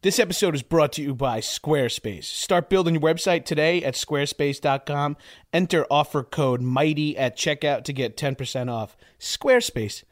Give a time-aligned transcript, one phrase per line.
[0.00, 2.22] This episode is brought to you by Squarespace.
[2.22, 5.16] Start building your website today at squarespace.com.
[5.52, 8.96] Enter offer code MIGHTY at checkout to get 10% off.
[9.18, 10.04] Squarespace.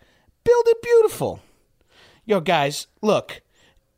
[0.42, 1.38] Build it beautiful.
[2.24, 3.42] Yo, guys, look,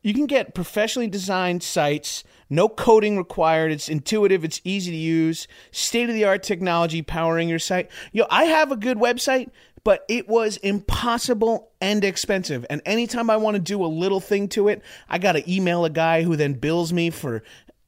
[0.03, 3.71] you can get professionally designed sites, no coding required.
[3.71, 7.89] It's intuitive, it's easy to use, state of the art technology powering your site.
[8.11, 9.49] Yo, I have a good website,
[9.83, 12.65] but it was impossible and expensive.
[12.69, 15.85] And anytime I want to do a little thing to it, I got to email
[15.85, 17.43] a guy who then bills me for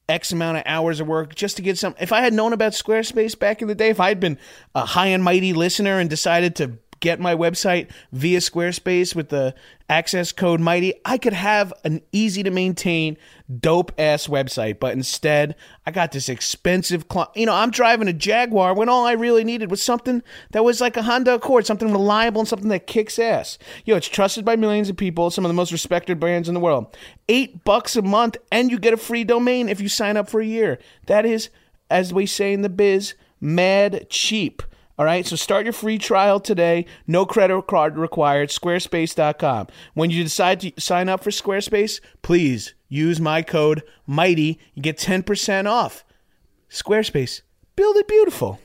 [0.08, 1.94] X amount of hours of work just to get some.
[2.00, 4.38] If I had known about Squarespace back in the day, if I had been
[4.74, 9.54] a high and mighty listener and decided to get my website via Squarespace with the
[9.90, 13.14] access code mighty i could have an easy to maintain
[13.60, 15.54] dope ass website but instead
[15.84, 19.44] i got this expensive cl- you know i'm driving a jaguar when all i really
[19.44, 23.18] needed was something that was like a honda accord something reliable and something that kicks
[23.18, 23.58] ass.
[23.84, 26.60] Yo it's trusted by millions of people some of the most respected brands in the
[26.60, 26.96] world.
[27.28, 30.40] Eight bucks a month and you get a free domain if you sign up for
[30.40, 30.78] a year.
[31.06, 31.50] That is
[31.90, 34.62] as we say in the biz mad cheap
[34.98, 36.86] all right, so start your free trial today.
[37.06, 38.50] No credit card required.
[38.50, 39.68] Squarespace.com.
[39.94, 44.58] When you decide to sign up for Squarespace, please use my code MIGHTY.
[44.74, 46.04] You get 10% off.
[46.70, 47.42] Squarespace,
[47.74, 48.60] build it beautiful.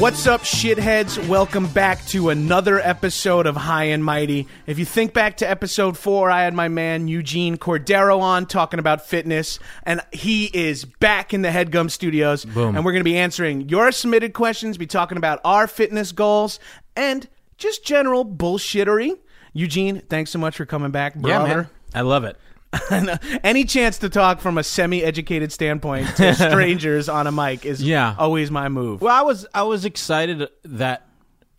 [0.00, 1.28] What's up, shitheads?
[1.28, 4.48] Welcome back to another episode of High and Mighty.
[4.66, 8.80] If you think back to episode four, I had my man Eugene Cordero on talking
[8.80, 12.46] about fitness, and he is back in the Headgum Studios.
[12.46, 12.76] Boom.
[12.76, 16.60] And we're going to be answering your submitted questions, be talking about our fitness goals,
[16.96, 17.28] and
[17.58, 19.18] just general bullshittery.
[19.52, 21.46] Eugene, thanks so much for coming back, brother.
[21.46, 21.70] Yeah, man.
[21.94, 22.38] I love it.
[23.42, 28.14] Any chance to talk from a semi-educated standpoint to strangers on a mic is Yeah.
[28.18, 29.00] always my move.
[29.00, 31.06] Well, I was I was excited that,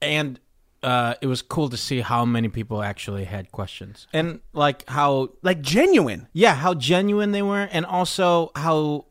[0.02, 0.40] and
[0.84, 5.30] uh, it was cool to see how many people actually had questions, and like how
[5.42, 6.28] Like genuine.
[6.34, 9.06] yeah how genuine they were, and also how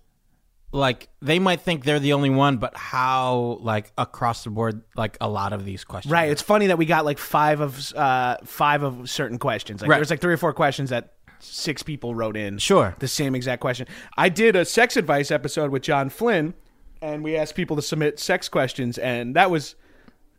[0.72, 5.16] like they might think they're the only one, but how like across the board like
[5.20, 6.12] a lot of these questions.
[6.12, 6.30] Right.
[6.30, 9.80] It's funny that we got like five of uh five of certain questions.
[9.82, 9.96] Like Right.
[9.98, 12.58] there's like three or four questions that six people wrote in.
[12.58, 12.94] Sure.
[12.98, 13.86] The same exact question.
[14.16, 16.54] I did a sex advice episode with John Flynn
[17.02, 19.74] and we asked people to submit sex questions and that was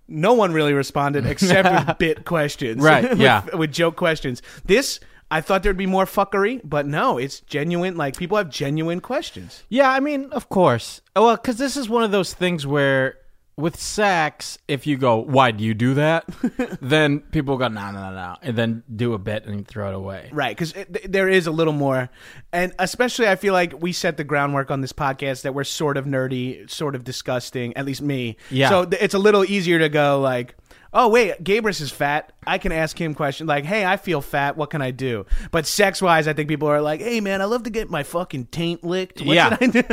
[0.07, 2.81] no one really responded except with bit questions.
[2.83, 3.43] Right, With- yeah.
[3.55, 4.41] with joke questions.
[4.65, 4.99] This
[5.33, 7.95] I thought there'd be more fuckery, but no, it's genuine.
[7.95, 9.63] Like people have genuine questions.
[9.69, 10.99] Yeah, I mean, of course.
[11.15, 13.15] Well, because this is one of those things where
[13.57, 16.25] with sex, if you go, "Why do you do that?"
[16.81, 19.95] then people go, "No, no, no, no," and then do a bit and throw it
[19.95, 20.29] away.
[20.31, 20.73] Right, because
[21.05, 22.09] there is a little more,
[22.53, 25.97] and especially I feel like we set the groundwork on this podcast that we're sort
[25.97, 27.75] of nerdy, sort of disgusting.
[27.77, 28.37] At least me.
[28.49, 28.69] Yeah.
[28.69, 30.55] So th- it's a little easier to go like,
[30.93, 32.33] oh wait, Gabrus is fat.
[32.47, 34.57] I can ask him questions like, hey, I feel fat.
[34.57, 35.25] What can I do?
[35.51, 38.03] But sex wise, I think people are like, hey man, I love to get my
[38.03, 39.21] fucking taint licked.
[39.21, 39.57] What Yeah.
[39.57, 39.83] should I do?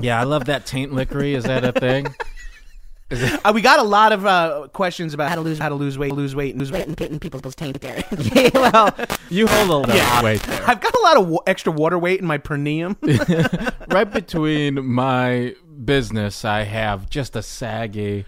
[0.00, 1.34] Yeah, I love that taint lickery.
[1.34, 2.06] Is that a thing?
[3.44, 5.98] Uh, we got a lot of uh, questions about how to lose how to lose
[5.98, 6.86] weight, lose weight, lose weight.
[6.86, 8.02] and getting people's taint there.
[8.54, 8.94] well,
[9.30, 10.22] you hold a little Yeah.
[10.22, 10.62] weight there.
[10.68, 12.96] I've got a lot of wa- extra water weight in my perineum.
[13.88, 15.54] right between my
[15.84, 18.24] business, I have just a saggy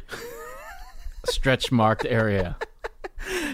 [1.27, 2.57] stretch marked area.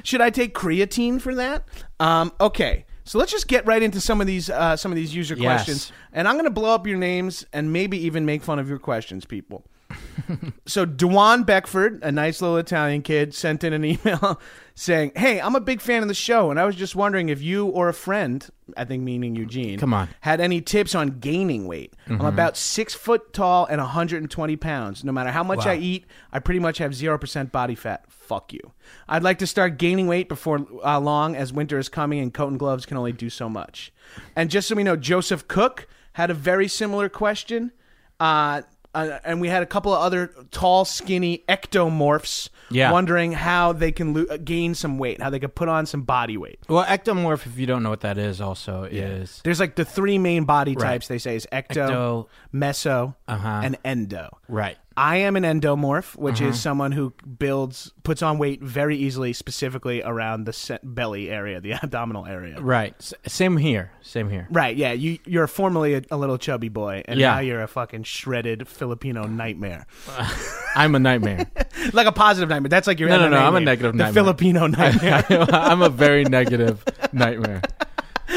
[0.03, 1.65] Should I take creatine for that?
[2.01, 2.87] Um, okay.
[3.05, 5.65] So let's just get right into some of these uh, some of these user Yes.
[5.65, 8.69] questions, and I'm going to blow up your names and maybe even make fun of
[8.69, 9.65] your questions, people.
[10.67, 14.41] so Dewan Beckford, a nice little Italian kid, sent in an email
[14.75, 17.43] saying, "Hey, I'm a big fan of the show, and I was just wondering if
[17.43, 18.47] you or a friend,
[18.77, 20.09] I think meaning Eugene, Come on.
[20.21, 21.95] had any tips on gaining weight.
[22.09, 25.05] I'm about six foot tall and 120 pounds.
[25.05, 28.05] No matter how much I eat, I pretty much have zero percent body fat.
[28.09, 28.73] Fuck you.
[29.09, 32.49] I'd like to start gaining weight before uh, long, as winter is coming and coat
[32.49, 33.93] and gloves can only do so much.
[34.37, 37.73] And just so we know, Joseph Cook had a very similar question.
[38.19, 38.63] Uh,
[38.95, 42.93] uh, and we had a couple of other tall, skinny ectomorphs Yeah.
[42.93, 46.37] wondering how they can lo- gain some weight, how they could put on some body
[46.37, 46.59] weight.
[46.69, 50.19] Well, ectomorph, if you don't know what that is, also is There's like the three
[50.19, 52.27] main body types they say is ecto, Ecto.
[52.55, 53.61] meso, Uh-huh.
[53.65, 54.29] and endo.
[54.49, 54.77] right.
[54.97, 56.51] I am an endomorph, which Uh-huh.
[56.51, 61.73] is someone who builds puts on weight very easily, specifically around the belly area, the
[61.83, 62.61] abdominal area.
[62.61, 62.95] Right.
[62.99, 63.93] S- same here.
[64.03, 64.47] Same here.
[64.51, 64.93] Right, yeah.
[64.93, 67.35] You you're formerly a, a little chubby boy, and Yeah.
[67.35, 69.87] now you're a fucking shredded Filipino nightmare,
[70.75, 71.47] I'm a nightmare.
[71.93, 72.69] like a positive nightmare.
[72.69, 74.23] That's like your No, no, no, I'm a negative the nightmare.
[74.25, 75.25] Filipino nightmare.
[75.31, 77.63] I'm a very negative nightmare.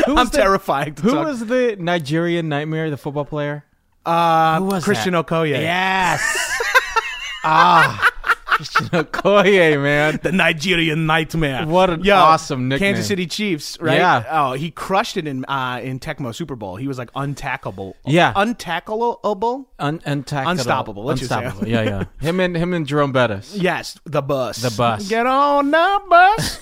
[0.05, 0.97] Who I'm terrified.
[0.99, 3.65] Who talk- was the Nigerian nightmare, the football player?
[4.05, 5.27] Uh, who was Christian that?
[5.27, 5.49] Okoye?
[5.51, 6.21] Yes.
[7.43, 8.09] ah,
[8.45, 10.19] Christian Okoye, man.
[10.21, 11.65] The Nigerian Nightmare.
[11.65, 12.93] What an Yo, awesome nickname.
[12.93, 13.97] Kansas City Chiefs, right?
[13.97, 14.25] Yeah.
[14.29, 16.75] Oh, he crushed it in uh, in Tecmo Super Bowl.
[16.75, 17.93] He was like untackable.
[18.05, 18.33] Yeah.
[18.33, 19.65] Untackleable.
[19.79, 20.51] Un- untactable.
[20.51, 21.21] Unstoppable, let's.
[21.21, 21.67] Unstoppable.
[21.67, 22.03] Yeah, yeah.
[22.21, 23.55] Him and him and Jerome Bettis.
[23.55, 24.61] Yes, the bus.
[24.61, 25.07] The bus.
[25.09, 26.59] Get on the bus.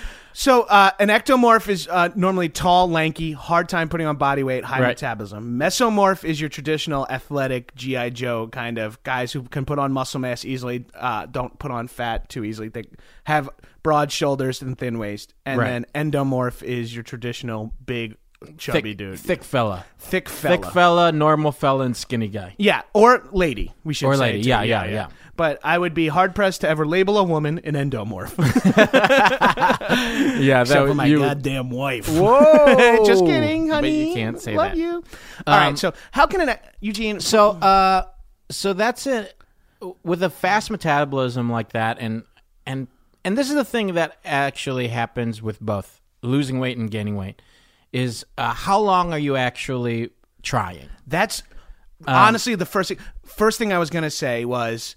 [0.32, 4.64] so, uh, an ectomorph is uh, normally tall, lanky, hard time putting on body weight,
[4.64, 4.88] high Right.
[4.88, 5.58] metabolism.
[5.58, 10.20] Mesomorph is your traditional athletic GI Joe kind of guys who can put on muscle
[10.20, 12.68] mass easily, uh, don't put on fat too easily.
[12.68, 12.84] They
[13.24, 13.50] have
[13.82, 15.34] broad shoulders and thin waist.
[15.46, 15.84] And Right.
[15.94, 18.16] then endomorph is your traditional big,
[18.56, 20.56] chubby thick, dude, thick fella, thick fella.
[20.56, 22.54] thick fella, normal fella, and skinny guy.
[22.58, 23.72] Yeah, or lady.
[23.84, 24.42] We should Or say lady.
[24.44, 24.48] too.
[24.48, 25.06] Yeah, yeah, yeah.
[25.36, 28.36] But I would be hard pressed to ever label a woman an endomorph.
[30.40, 31.18] Yeah, that for my you.
[31.18, 32.08] goddamn wife.
[32.08, 33.02] Whoa!
[33.06, 34.08] Just kidding, But honey.
[34.08, 34.76] you can't say Love that.
[34.78, 35.04] you.
[35.46, 35.68] All right.
[35.68, 37.20] Um, So how can an Eugene?
[37.20, 38.06] So, uh,
[38.50, 39.36] so that's it.
[40.02, 42.24] With a fast metabolism like that, and
[42.66, 42.88] and
[43.24, 47.40] and this is the thing that actually happens with both losing weight and gaining weight,
[47.92, 50.10] is uh, how long are you actually
[50.42, 50.88] trying?
[51.06, 51.42] that's
[52.06, 52.98] Um, honestly the first thing.
[53.24, 54.96] First thing I was gonna say was.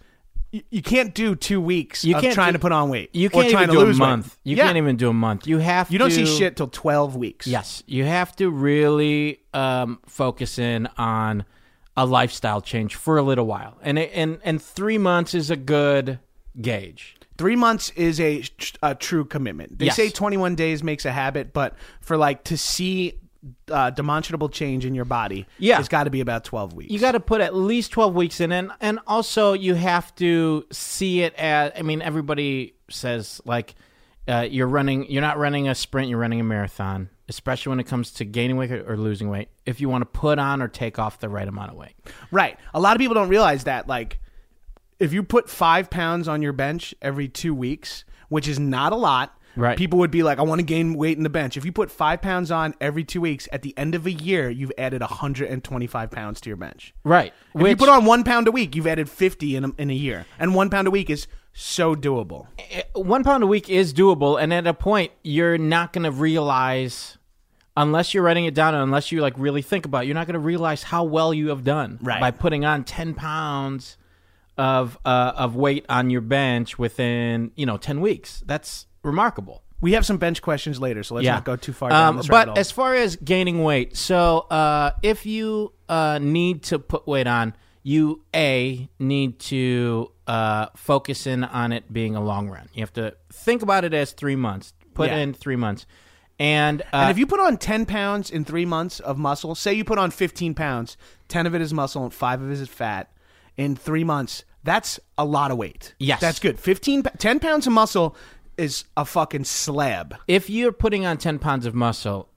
[0.51, 3.09] You, you can't do two weeks You of can't trying do- to put on weight.
[3.15, 4.07] You can't trying even to do a lose weight.
[4.07, 4.37] month.
[4.43, 4.65] You Yeah.
[4.65, 5.47] can't even do a month.
[5.47, 5.89] You have.
[5.89, 7.47] You don't to, see shit till twelve weeks.
[7.47, 11.45] Yes, you have to really um, focus in on
[11.97, 15.55] a lifestyle change for a little while, and it, and and three months is a
[15.55, 16.19] good
[16.61, 17.15] gauge.
[17.37, 18.43] Three months is a,
[18.81, 19.79] a true commitment.
[19.79, 19.95] They Yes.
[19.95, 23.19] say 21 days makes a habit, but for like to see
[23.69, 25.79] uh, demonstrable change in your body, Yeah.
[25.79, 26.91] it's got to be about 12 weeks.
[26.91, 30.65] You got to put at least 12 weeks in and and also you have to
[30.71, 33.75] see it as I mean everybody says like
[34.29, 37.87] uh, you're running you're not running a sprint you're running a marathon especially when it
[37.87, 40.97] comes to gaining weight or losing weight if you want to put on or take
[40.99, 41.95] off the right amount of weight
[42.31, 42.57] Right.
[42.73, 43.87] A lot of people don't realize that.
[43.89, 44.19] Like,
[45.03, 48.95] if you put five pounds on your bench every two weeks, which is not a
[48.95, 49.77] lot, Right.
[49.77, 51.57] people would be like, I want to gain weight in the bench.
[51.57, 54.49] If you put five pounds on every two weeks, at the end of a year,
[54.49, 56.93] you've added 125 pounds to your bench.
[57.03, 59.89] right If you put on one pound a week, you've added 50 in a, in
[59.91, 60.25] a year.
[60.39, 62.47] And one pound a week is so doable.
[62.57, 66.03] Eh, eh, one pound a week is doable and at a point you're not going
[66.05, 67.19] to realize
[67.77, 70.25] unless you're writing it down and unless you like really think about it you're not
[70.25, 72.19] going to realize how well you have done Right.
[72.19, 73.97] by putting on 10 pounds
[74.57, 78.43] of uh, of weight on your bench within you know 10 weeks.
[78.45, 79.61] That's remarkable.
[79.81, 82.57] We have some bench questions later, so let's not go too far down um, but
[82.57, 87.53] as far as gaining weight so uh, if you uh, need to put weight on
[87.83, 92.69] you a need to uh, focus in on it being a long run.
[92.73, 94.73] You have to think about it as three months.
[94.93, 95.17] Put Yeah.
[95.17, 95.85] in three months.
[96.39, 99.73] And, uh, And if you put on 10 pounds in three months of muscle, say
[99.73, 102.67] you put on 15 pounds, 10 of it is muscle and five of it is
[102.69, 103.09] fat,
[103.57, 105.93] in three months, that's a lot of weight.
[105.99, 106.21] Yes.
[106.21, 106.59] That's good.
[106.59, 108.15] 15, 10 pounds of muscle
[108.57, 110.15] is a fucking slab.
[110.27, 112.29] if you're putting on 10 pounds of muscle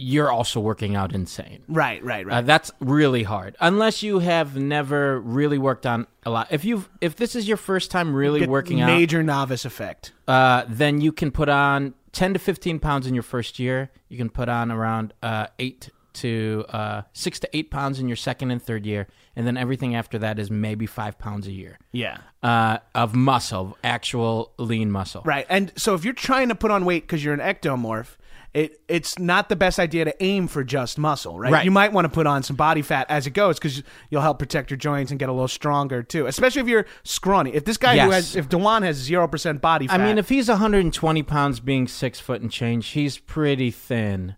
[0.00, 2.36] you're also working out insane Right, right, right.
[2.36, 6.48] Uh, that's really hard unless you have never really worked on a lot.
[6.50, 9.64] If you have if this is your first time really Get working out, major novice
[9.64, 10.12] effect.
[10.28, 13.90] uh, then you can put on 10 to 15 pounds in your first year.
[14.08, 18.16] You can put on around uh, 8 to uh, six to eight pounds in your
[18.16, 19.06] second and third year,
[19.36, 22.18] and then everything after that is maybe five pounds a year Yeah.
[22.42, 25.22] uh, of muscle, actual lean muscle.
[25.24, 25.46] Right.
[25.48, 28.16] And so if you're trying to put on weight because you're an ectomorph,
[28.54, 31.52] it it's not the best idea to aim for just muscle, right?
[31.52, 31.64] Right.
[31.66, 34.38] You might want to put on some body fat as it goes because you'll help
[34.38, 36.24] protect your joints and get a little stronger too.
[36.26, 37.52] Especially if you're scrawny.
[37.52, 40.30] If this guy who has, if Dewan has zero percent body fat, I mean, if
[40.30, 44.34] he's 120 pounds, being six foot and change, he's pretty thin,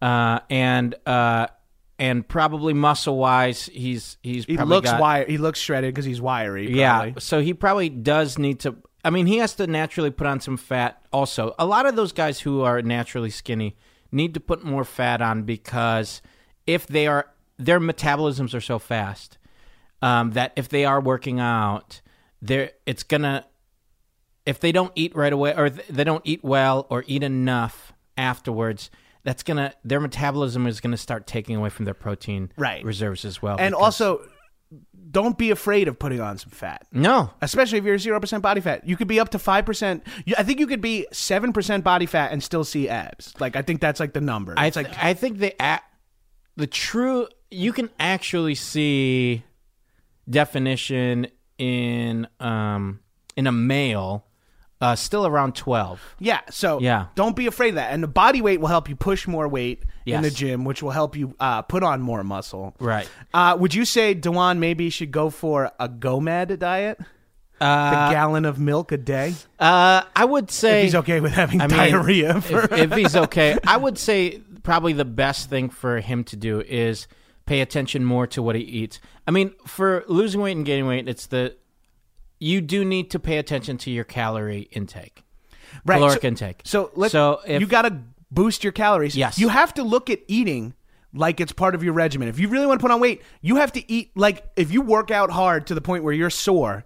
[0.00, 1.48] uh, and uh,
[1.98, 6.04] and probably muscle wise, he's he's he probably looks got, wire, he looks shredded because
[6.04, 6.70] he's wiry.
[6.70, 7.20] Yeah, probably.
[7.20, 8.76] so he probably does need to.
[9.04, 11.02] I mean, he has to naturally put on some fat.
[11.12, 13.76] Also, a lot of those guys who are naturally skinny
[14.12, 16.22] need to put more fat on because
[16.66, 17.26] if they are,
[17.58, 19.38] their metabolisms are so fast
[20.02, 22.00] um, that if they are working out,
[22.40, 23.44] they're it's gonna.
[24.46, 28.90] If they don't eat right away, or they don't eat well, or eat enough afterwards,
[29.24, 32.84] that's gonna their metabolism is gonna start taking away from their protein Right.
[32.84, 33.56] reserves as well.
[33.58, 34.20] and also,
[35.10, 36.86] don't be afraid of putting on some fat.
[36.92, 38.86] no, especially if you're zero percent body fat.
[38.86, 40.02] You could be up to five percent.
[40.36, 43.32] I think you could be seven percent body fat and still see abs.
[43.40, 44.54] Like I think that's like the number.
[44.56, 45.80] I th- like I think the a-
[46.56, 49.42] the true you can actually see
[50.28, 53.00] definition in um
[53.36, 54.24] in a male
[54.80, 56.40] uh still around 12 yeah.
[56.50, 57.06] So Yeah.
[57.14, 57.92] don't be afraid of that.
[57.92, 60.92] And the body weight will help you push more weight in the gym, which will
[60.92, 62.74] help you uh, put on more muscle.
[62.80, 66.98] right Uh, would you say Dewan maybe should go for a GOMAD diet?
[67.60, 69.34] A uh, gallon of milk a day.
[69.58, 72.40] uh I would say If he's okay with having I mean, diarrhea.
[72.40, 76.36] For, if, if he's okay I would say probably the best thing for him to
[76.36, 77.08] do is
[77.46, 81.08] pay attention more to what he eats I mean for losing weight and gaining weight
[81.08, 81.56] it's the
[82.38, 85.24] you do need to pay attention to your calorie intake
[85.84, 85.96] right.
[85.96, 87.12] caloric so, intake So let's.
[87.12, 89.16] So if- you got to boost your calories.
[89.16, 89.38] Yes.
[89.38, 90.74] You have to look at eating
[91.14, 92.28] like it's part of your regimen.
[92.28, 94.82] If you really want to put on weight, you have to eat like if you
[94.82, 96.84] work out hard to the point where you're sore,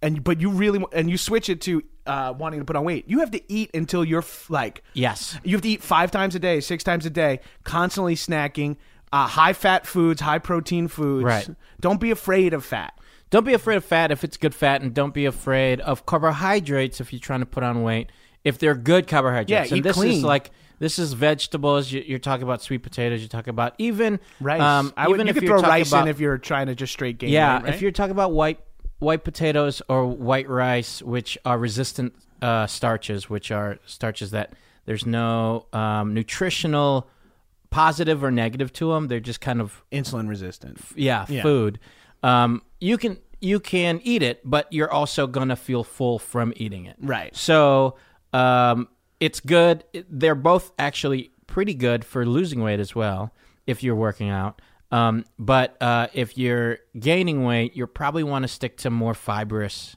[0.00, 3.08] and but you really and you switch it to uh, wanting to put on weight,
[3.08, 6.34] you have to eat until you're f- like yes you have to eat five times
[6.34, 8.76] a day, six times a day, constantly snacking.
[9.12, 11.24] Uh, high fat foods, high protein foods.
[11.24, 11.48] Right.
[11.80, 12.98] Don't be afraid of fat.
[13.30, 17.00] Don't be afraid of fat if it's good fat, and don't be afraid of carbohydrates
[17.00, 18.10] if you're trying to put on weight.
[18.44, 20.12] If they're good carbohydrates, Yeah, and this clean.
[20.18, 21.90] is like this is vegetables.
[21.90, 23.20] You, you're talking about sweet potatoes.
[23.20, 24.60] You're talking about even Rice.
[24.60, 26.66] Um, I would, even you if could you're throw rice about, in if you're trying
[26.66, 27.74] to just straight gain yeah, weight, right?
[27.74, 28.60] if you're talking about white
[28.98, 34.52] white potatoes or white rice, which are resistant uh, starches, which are starches that
[34.84, 37.08] there's no um, nutritional
[37.70, 39.08] positive or negative to them.
[39.08, 40.80] They're just kind of insulin resistant.
[40.94, 41.42] yeah, Yeah.
[41.42, 41.78] food.
[42.24, 46.86] Um, you can you can eat it, but you're also gonna feel full from eating
[46.86, 46.96] it.
[46.98, 47.36] Right.
[47.36, 47.96] So
[48.32, 48.88] um,
[49.20, 49.84] it's good.
[50.08, 53.32] They're both actually pretty good for losing weight as well
[53.66, 54.60] if you're working out.
[54.90, 59.96] Um, but uh, if you're gaining weight, you probably want to stick to more fibrous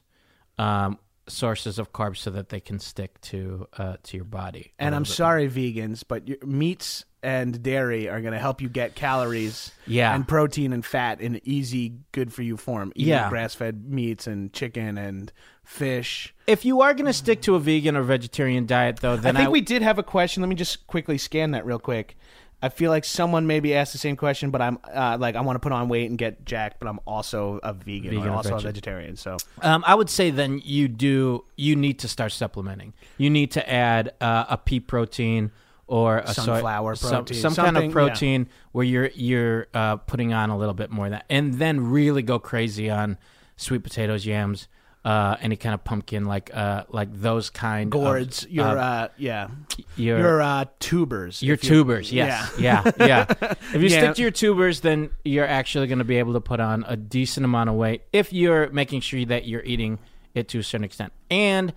[0.58, 4.72] um, sources of carbs so that they can stick to uh, to your body.
[4.78, 8.94] And I'm sorry, vegans, but your meats and dairy are going to help you get
[8.94, 10.14] calories Yeah.
[10.14, 12.92] and protein and fat in easy, good for you form.
[12.94, 13.28] Eating Yeah.
[13.28, 15.32] grass fed meats and chicken and
[15.64, 16.34] fish.
[16.46, 19.40] If you are going to stick to a vegan or vegetarian diet, though, then I
[19.40, 20.42] think we did have a question.
[20.42, 22.16] Let me just quickly scan that real quick.
[22.60, 25.54] I feel like someone maybe asked the same question, but I'm uh, like I want
[25.56, 28.36] to put on weight and get jacked, but I'm also a vegan, Vegan or or
[28.36, 29.14] also a vegetarian.
[29.14, 32.94] So Um, I would say then you do you need to start supplementing.
[33.16, 35.52] You need to add uh, a pea protein
[35.88, 40.50] or a Sunflower some- protein, some, kind of protein where you're you're uh, putting on
[40.50, 43.18] a little bit more of that, and then really go crazy on
[43.56, 44.68] sweet potatoes, yams,
[45.04, 49.08] uh, any kind of pumpkin like uh, like those kind gourds, of your uh, uh,
[49.16, 49.48] yeah,
[49.96, 53.24] your your uh, tubers, your tubers, yes, yeah, yeah.
[53.72, 53.98] If you Yeah.
[54.00, 56.96] stick to your tubers, then you're actually going to be able to put on a
[56.96, 59.98] decent amount of weight if you're making sure that you're eating
[60.34, 61.12] it to a certain extent.
[61.30, 61.72] And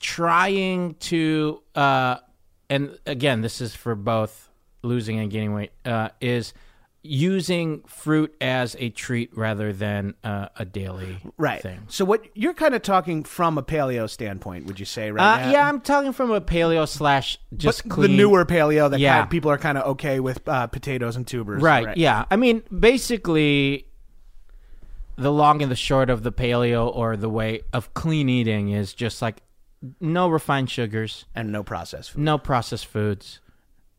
[0.00, 1.62] trying to.
[2.68, 4.48] And again, this is for both
[4.82, 5.72] losing and gaining weight.
[5.84, 6.52] Uh, is
[7.08, 11.62] using fruit as a treat rather than uh, a daily right.
[11.62, 11.80] thing.
[11.88, 15.10] So what you're kind of talking from a paleo standpoint, would you say?
[15.10, 15.46] Right?
[15.46, 19.14] Uh, yeah, I'm talking from a paleo slash just the newer paleo that Yeah.
[19.14, 21.62] kind of- people are kind of okay with uh, potatoes and tubers.
[21.62, 22.24] Right, Yeah.
[22.30, 23.86] I mean, basically,
[25.16, 28.92] the long and the short of the paleo or the way of clean eating is
[28.92, 29.42] just like
[30.00, 32.22] no refined sugars, And no processed food.
[32.22, 33.40] no processed foods,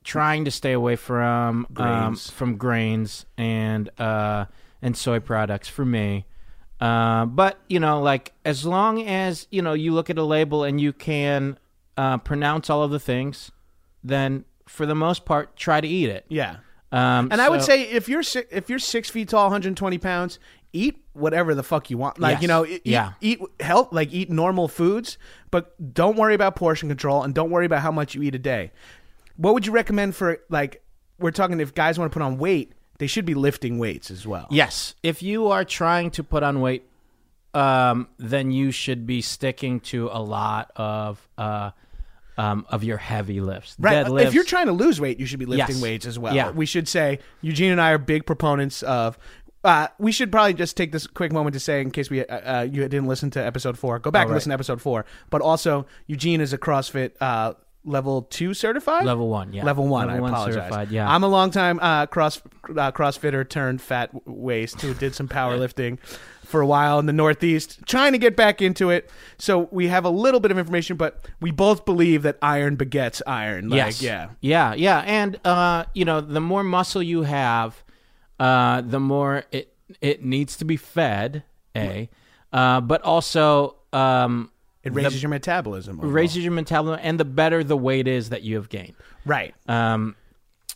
[0.03, 2.29] trying to stay away from um, Grains.
[2.29, 4.45] from grains and uh,
[4.81, 6.25] and soy products for me.
[6.79, 10.63] Uh, but you know, like as long as you know you look at a label
[10.63, 11.57] and you can
[11.97, 13.51] uh, pronounce all of the things,
[14.03, 16.25] then for the most part, try to eat it.
[16.29, 16.57] Yeah.
[16.91, 19.97] Um, And I would so- say if you're si- if you're six feet tall, 120
[19.97, 20.39] pounds,
[20.71, 22.19] eat whatever the fuck you want.
[22.19, 22.41] Like Yes.
[22.43, 23.13] you know, eat, Yeah.
[23.21, 25.17] eat help like eat normal foods,
[25.51, 28.39] but don't worry about portion control and don't worry about how much you eat a
[28.39, 28.71] day.
[29.35, 30.81] What would you recommend for like
[31.19, 34.25] we're talking if guys want to put on weight, they should be lifting weights as
[34.27, 34.47] well.
[34.49, 36.83] Yes, if you are trying to put on weight,
[37.53, 41.71] um, then you should be sticking to a lot of uh,
[42.37, 43.75] um, of your heavy lifts.
[43.79, 44.05] Right.
[44.05, 44.25] Deadlifts.
[44.27, 45.81] If you're trying to lose weight, you should be lifting Yes.
[45.83, 46.35] weights as well.
[46.35, 46.51] Yeah.
[46.51, 49.17] We should say Eugene and I are big proponents of.
[49.67, 52.59] Uh, we should probably just take this quick moment to say, in case we uh,
[52.59, 54.35] uh, you didn't listen to episode four, go back and right.
[54.35, 55.05] listen to episode four.
[55.29, 59.05] But also, Eugene is a CrossFit uh, level two certified.
[59.05, 59.65] Level one, yeah.
[59.65, 60.07] Level one.
[60.07, 60.55] Level I one apologize.
[60.55, 61.13] certified, yeah.
[61.13, 65.99] I'm a long time uh, cross uh, CrossFitter turned fat waist who did some powerlifting
[66.45, 69.09] for a while in the Northeast, trying to get back into it.
[69.37, 73.21] So we have a little bit of information, but we both believe that iron begets
[73.27, 73.67] iron.
[73.67, 74.29] Like, yes, Yeah.
[74.39, 77.83] yeah, yeah, and uh, you know, the more muscle you have,
[78.39, 81.43] uh, the more it it needs to be fed.
[81.75, 82.09] A,
[82.51, 84.51] uh, but also um,
[84.83, 85.99] It raises your metabolism.
[85.99, 86.11] overall.
[86.11, 88.95] raises your metabolism, and the better the weight is that you have gained.
[89.25, 89.53] right.
[89.69, 90.15] Um,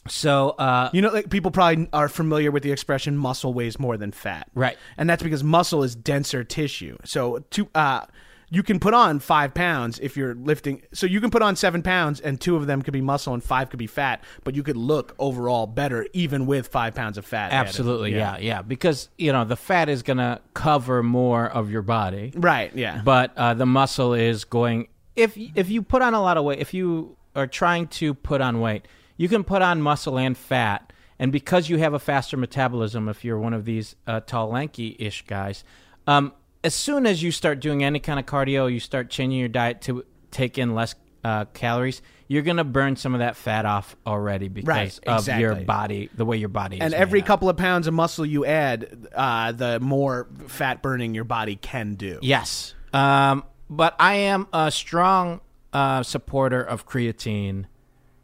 [0.08, 3.98] so uh, You know, like people probably are familiar with the expression "muscle weighs more
[3.98, 4.77] than fat," Right.
[4.98, 6.98] And that's because muscle is denser tissue.
[7.03, 8.06] So to uh,
[8.53, 10.81] you can put on five pounds if you're lifting.
[10.93, 13.41] So you can put on seven pounds, and two of them could be muscle, and
[13.41, 14.22] five could be fat.
[14.43, 17.53] But you could look overall better even with five pounds of fat.
[17.53, 17.70] added.
[17.70, 18.38] Absolutely, yeah.
[18.38, 22.75] yeah, Because you know the fat is gonna cover more of your body, Right.
[22.75, 23.01] Yeah.
[23.03, 24.89] but uh, the muscle is going.
[25.15, 28.41] If if you put on a lot of weight, if you are trying to put
[28.41, 32.36] on weight, you can put on muscle and fat, and because you have a faster
[32.36, 35.63] metabolism, if you're one of these uh, tall, lanky-ish guys,
[36.08, 39.50] um, as soon as you start doing any kind of cardio, you start changing your
[39.50, 42.01] diet to take in less uh, calories.
[42.27, 46.24] You're gonna burn some of that fat off already because Right, of your body, the
[46.25, 46.82] way your body is.
[46.82, 47.27] and every up.
[47.27, 51.96] couple of pounds of muscle you add, uh, the more fat burning your body can
[51.96, 52.20] do.
[52.22, 52.74] Yes.
[52.94, 55.41] Um, but I am a strong
[55.74, 57.65] uh, supporter of creatine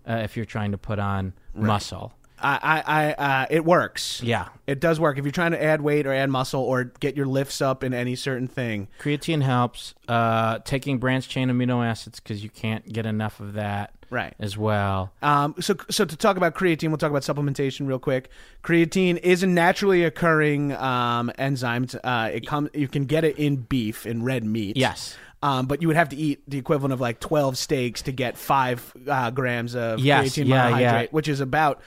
[0.07, 2.13] uh, if you're trying to put on muscle.
[2.39, 4.21] I, I, I uh, it works.
[4.23, 4.47] Yeah.
[4.67, 7.25] It does work if you're trying to add weight or add muscle or get your
[7.25, 8.87] lifts up in any certain thing.
[8.99, 9.93] Creatine helps.
[10.07, 14.33] Uh, taking branched chain amino acids because you can't get enough of that Right.
[14.39, 15.11] as well.
[15.21, 18.29] Um, so, so to talk about creatine, we'll talk about supplementation real quick.
[18.63, 21.87] Creatine is a naturally occurring um, enzyme.
[22.03, 24.77] Uh, it come, you can get it in beef, in red meat.
[24.77, 25.17] Yes.
[25.43, 28.37] Um, but you would have to eat the equivalent of like 12 steaks to get
[28.37, 31.05] five uh, grams of Yes, creatine yeah, monohydrate, yeah.
[31.11, 31.81] which is about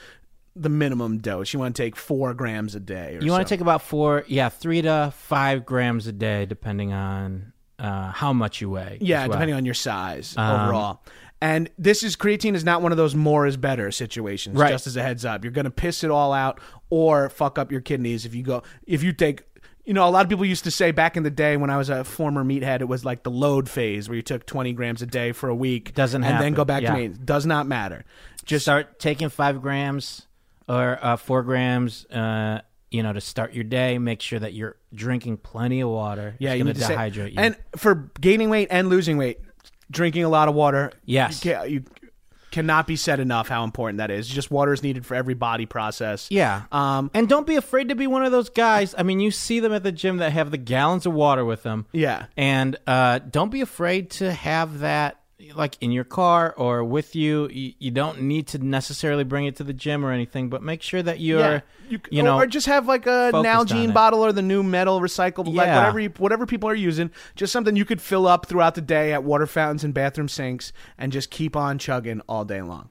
[0.55, 1.53] the minimum dose.
[1.53, 3.17] You want to take four grams a day.
[3.17, 3.43] Or You want so.
[3.45, 8.33] to take about four, yeah, three to five grams a day, depending on uh, how
[8.33, 8.97] much you weigh.
[9.01, 9.31] Yeah, well.
[9.33, 11.03] depending on your size Um, overall.
[11.43, 14.55] And this is creatine is not one of those more is better situations.
[14.57, 14.69] Right.
[14.69, 16.59] Just as a heads up, you're going to piss it all out
[16.91, 19.43] or fuck up your kidneys if you go if you take.
[19.83, 21.77] You know, a lot of people used to say back in the day when I
[21.77, 25.01] was a former meathead, it was like the load phase where you took 20 grams
[25.01, 26.91] a day for a week, Doesn't and then go back Yeah.
[26.91, 27.25] to maintenance.
[27.25, 28.05] Does not matter.
[28.45, 30.27] Just start taking five grams
[30.67, 32.05] or uh, four grams.
[32.05, 36.35] Uh, you know, to start your day, make sure that you're drinking plenty of water.
[36.39, 37.37] yeah, it's you need to to say- dehydrate you.
[37.39, 39.39] And for gaining weight and losing weight,
[39.89, 40.91] drinking a lot of water.
[41.05, 41.45] Yes.
[41.45, 41.83] you, you
[42.51, 44.27] cannot be said enough how important that is.
[44.27, 46.27] Just water is needed for every body process.
[46.29, 48.93] yeah, Um, and don't be afraid to be one of those guys.
[48.97, 51.63] I mean, you see them at the gym that have the gallons of water with
[51.63, 51.85] them.
[51.93, 52.25] Yeah.
[52.35, 55.20] and uh, don't be afraid to have that
[55.55, 57.47] like in your car or with you.
[57.49, 57.73] you.
[57.79, 61.01] You don't need to necessarily bring it to the gym or anything, but make sure
[61.03, 64.41] that you're, yeah, you, you know, or just have like a Nalgene bottle or the
[64.41, 65.77] new metal recyclable, like Yeah.
[65.79, 69.13] whatever you, whatever people are using, just something you could fill up throughout the day
[69.13, 72.89] at water fountains and bathroom sinks, and just keep on chugging all day long.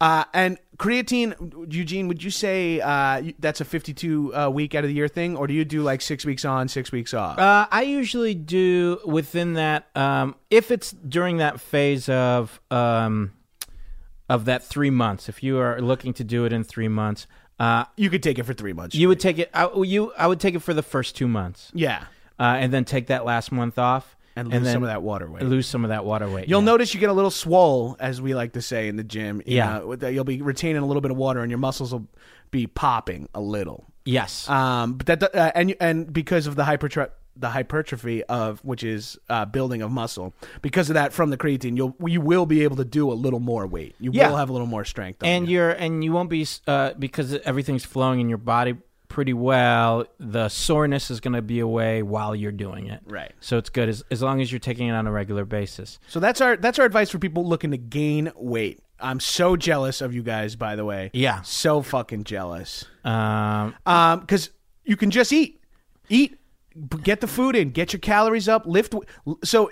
[0.00, 1.34] Uh, and creatine,
[1.72, 5.36] Eugene, would you say uh, that's a 52 uh, week out of the year thing,
[5.36, 7.38] or do you do like six weeks on, six weeks off?
[7.38, 9.88] Uh, I usually do within that.
[9.96, 13.32] Um, if it's during that phase of um,
[14.28, 17.26] of that three months, if you are looking to do it in three months,
[17.58, 18.94] uh, you could take it for three months.
[18.94, 19.50] you would take it.
[19.52, 22.04] I, you, I would take it for the first two months, yeah,
[22.38, 25.30] uh, and then take that last month off, and lose then some of that water
[25.30, 25.42] weight.
[25.42, 26.48] Lose some of that water weight.
[26.48, 26.66] You'll yeah.
[26.66, 29.42] notice you get a little swole, as we like to say in the gym.
[29.46, 29.78] you Yeah.
[29.78, 32.06] know, You'll be retaining a little bit of water, and your muscles will
[32.50, 33.86] be popping a little.
[34.04, 34.48] Yes.
[34.48, 39.16] Um, but that uh, and and because of the hypertrophy, the hypertrophy of which is
[39.28, 42.76] uh, building of muscle, because of that from the creatine, you'll you will be able
[42.76, 43.94] to do a little more weight.
[44.00, 44.30] You Yeah.
[44.30, 45.22] will have a little more strength.
[45.22, 45.58] And you.
[45.58, 48.76] you're and you won't be uh, because everything's flowing in your body
[49.08, 50.04] pretty well.
[50.18, 53.00] The soreness is going to be away while you're doing it.
[53.06, 53.32] Right.
[53.40, 55.98] So it's good as as long as you're taking it on a regular basis.
[56.08, 58.80] So that's our that's our advice for people looking to gain weight.
[59.00, 60.56] I'm so jealous of you guys.
[60.56, 61.42] By the way, Yeah.
[61.42, 62.84] so fucking jealous.
[63.04, 64.50] Um, Um, because
[64.84, 65.62] you can just eat,
[66.08, 66.38] eat,
[67.02, 68.94] get the food in, get your calories up, lift.
[69.44, 69.70] So,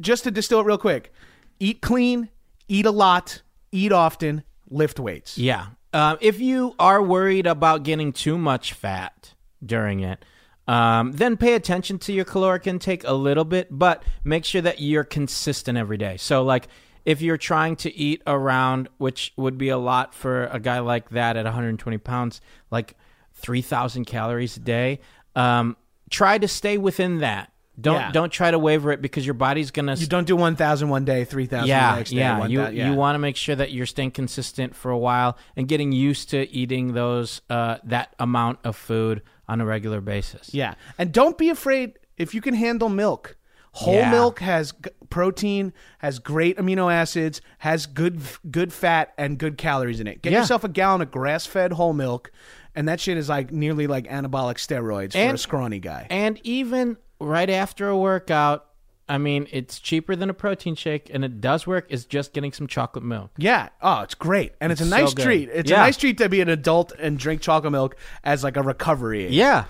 [0.00, 1.12] just to distill it real quick,
[1.60, 2.28] eat clean,
[2.68, 5.38] eat a lot, eat often, lift weights.
[5.38, 5.66] Yeah.
[5.92, 10.24] Um, if you are worried about getting too much fat during it,
[10.68, 14.80] um, then pay attention to your caloric intake a little bit, but make sure that
[14.80, 16.16] you're consistent every day.
[16.16, 16.68] So, like,
[17.04, 21.10] if you're trying to eat around, which would be a lot for a guy like
[21.10, 22.94] that at 120 pounds, like
[23.34, 25.00] 3,000 calories a day,
[25.34, 25.76] um,
[26.08, 27.49] try to stay within that.
[27.80, 28.12] Don't Yeah.
[28.12, 31.24] don't try to waver it because your body's gonna You don't do 1,000 one day,
[31.24, 32.16] 3,000 yeah, the next day.
[32.16, 32.38] yeah.
[32.38, 32.90] one You yeah.
[32.90, 36.30] you want to make sure that you're staying consistent for a while and getting used
[36.30, 40.52] to eating those uh, that amount of food on a regular basis.
[40.54, 43.36] Yeah, and don't be afraid if you can handle milk.
[43.72, 44.10] Whole Yeah.
[44.10, 50.00] milk has g- protein, has great amino acids, has good good fat and good calories
[50.00, 50.22] in it.
[50.22, 50.40] Get Yeah.
[50.40, 52.32] yourself a gallon of grass-fed whole milk,
[52.74, 56.08] and that shit is like nearly like anabolic steroids for a scrawny guy.
[56.10, 58.66] And even right after a workout,
[59.08, 61.86] I mean, it's cheaper than a protein shake, and it does work.
[61.90, 63.30] Is just getting some chocolate milk.
[63.38, 63.70] yeah.
[63.82, 65.24] Oh, it's great, and it's, It's a nice so good.
[65.24, 65.48] treat.
[65.52, 65.78] It's Yeah.
[65.78, 69.24] a nice treat to be an adult and drink chocolate milk as like a recovery.
[69.26, 69.32] aid.
[69.32, 69.64] Yeah,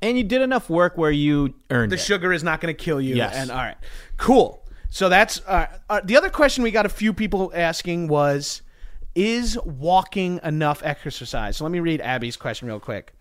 [0.00, 2.00] and you did enough work where you earned the it.
[2.00, 3.16] sugar is not going to kill you.
[3.16, 3.34] Yes.
[3.34, 3.76] And all right,
[4.16, 4.62] cool.
[4.88, 8.62] So that's uh, uh, the other question we got a few people asking was,
[9.14, 11.58] is walking enough exercise?
[11.58, 13.12] So let me read Abby's question real quick.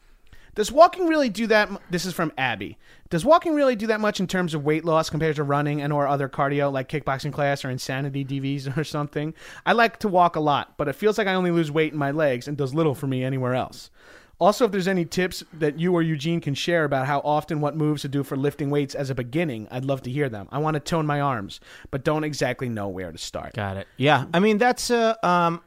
[0.56, 1.70] Does walking really do that?
[1.90, 2.78] This is from Abby.
[3.10, 5.94] Does walking really do that much in terms of weight loss compared to running and
[5.94, 9.34] or other cardio like kickboxing class or insanity DVs or something?
[9.66, 12.00] I like to walk a lot, but it feels like I only lose weight in
[12.00, 13.92] my legs and does little for me anywhere else.
[14.38, 17.78] Also, if there's any tips that you or Eugene can share about how often what
[17.78, 20.50] moves to do for lifting weights as a beginning, I'd love to hear them.
[20.52, 23.54] I want to tone my arms, but don't exactly know where to start.
[23.54, 23.88] Got it.
[23.96, 25.62] Yeah, I mean that's a um,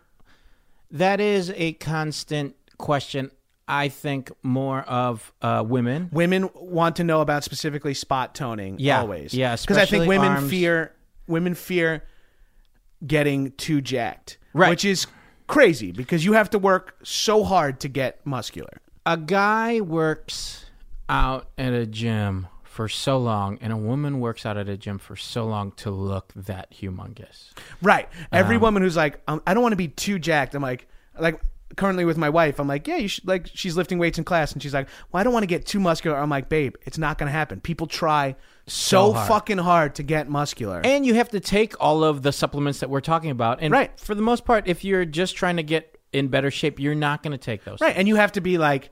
[0.91, 3.31] that is a constant question.
[3.69, 6.09] I think more of uh, women.
[6.13, 9.35] Women want to know about specifically spot toning Yeah, always.
[9.35, 10.51] yeah, Because I think women arms.
[10.51, 10.95] fear
[11.27, 12.03] women fear
[13.07, 14.39] getting too jacked.
[14.55, 14.71] Right.
[14.71, 15.07] Which is
[15.47, 18.81] crazy because you have to work so hard to get muscular.
[19.07, 20.67] a guy works
[21.09, 24.99] out at a gym for so long and a woman works out at a gym
[24.99, 27.53] for so long to look that humongous.
[27.83, 28.09] Right.
[28.31, 30.55] Every Um, woman who's like, um, I don't want to be too jacked.
[30.55, 30.87] I'm like,
[31.19, 31.41] like
[31.77, 33.49] currently with my wife, I'm like, yeah, you should like.
[33.53, 35.81] She's lifting weights in class, and she's like, well, I don't want to get too
[35.81, 36.17] muscular.
[36.17, 37.61] I'm like, babe, it's not going to happen.
[37.61, 39.29] People try so, So hard.
[39.29, 40.81] fucking hard to get muscular.
[40.85, 43.59] And you have to take all of the supplements that we're talking about.
[43.63, 43.99] And Right.
[43.99, 47.23] for the most part, if you're just trying to get in better shape, you're not
[47.23, 47.81] going to take those.
[47.81, 48.91] Right, and you have to be like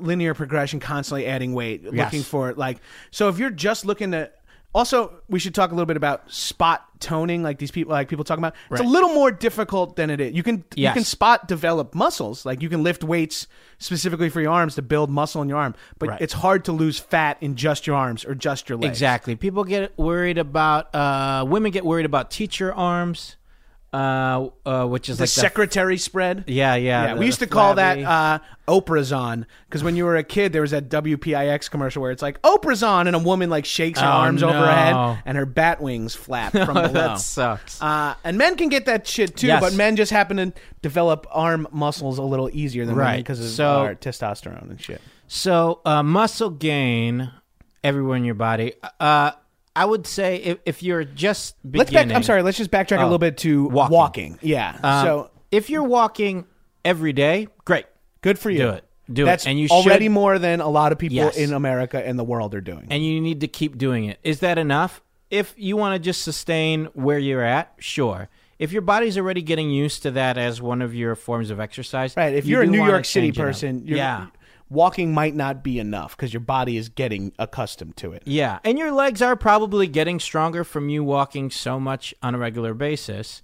[0.00, 2.56] linear progression, constantly adding weight, looking for it.
[2.58, 2.78] like.
[3.10, 4.30] So if you're just looking to,
[4.78, 8.24] also we should talk a little bit about spot toning, like these people, like people
[8.24, 8.54] talking about.
[8.70, 10.34] It's a little more difficult than it is.
[10.34, 10.94] You can you Yes.
[10.94, 13.46] can spot develop muscles, like you can lift weights
[13.78, 16.20] specifically for your arms to build muscle in your arm, but Right.
[16.20, 18.90] it's hard to lose fat in just your arms or just your legs.
[18.90, 19.34] Exactly.
[19.36, 23.36] People get worried about, uh, women get worried about teacher arms,
[23.92, 26.44] uh, uh, which is The like the secretary spread.
[26.46, 27.04] Yeah, yeah.
[27.06, 28.38] Yeah, the- we used to call flabby- that uh,
[28.80, 32.20] Oprah's on because when you were a kid, there was that WPIX commercial where it's
[32.20, 35.12] like Oprah's on, and a woman like shakes her Oh, arms over her no.
[35.14, 36.88] head, and her bat wings flap from below.
[36.88, 37.80] that sucks.
[37.80, 39.60] Uh, and men can get that shit too, Yes.
[39.60, 43.16] but men just happen to develop arm muscles a little easier than women Right.
[43.18, 45.00] because of So- our testosterone and shit.
[45.28, 47.30] So, uh, muscle gain
[47.84, 48.72] everywhere in your body.
[49.00, 49.32] Uh,
[49.78, 52.16] I would say if, if you're just beginning, Let's back.
[52.16, 52.42] I'm sorry.
[52.42, 53.94] Let's just backtrack a Oh, little bit to walking.
[53.94, 54.38] walking.
[54.42, 54.78] Yeah.
[54.82, 56.46] um, so if you're walking
[56.84, 57.86] every day, great.
[58.20, 58.58] good for you.
[58.58, 58.84] do it.
[59.10, 59.26] Do it.
[59.26, 61.36] That's And you already should- more than a lot of people Yes.
[61.38, 62.86] in America and the world are doing.
[62.90, 64.18] and you need to keep doing it.
[64.22, 65.00] Is that enough?
[65.30, 68.28] If you want to just sustain where you're at, sure.
[68.58, 72.16] If your body's already getting used to that as one of your forms of exercise,
[72.16, 72.34] Right.
[72.34, 73.46] If you you're a do New wanna York City change it up.
[73.46, 74.26] person, you're, yeah,
[74.70, 78.22] walking might not be enough because your body is getting accustomed to it.
[78.26, 82.38] yeah, and your legs are probably getting stronger from you walking so much on a
[82.38, 83.42] regular basis.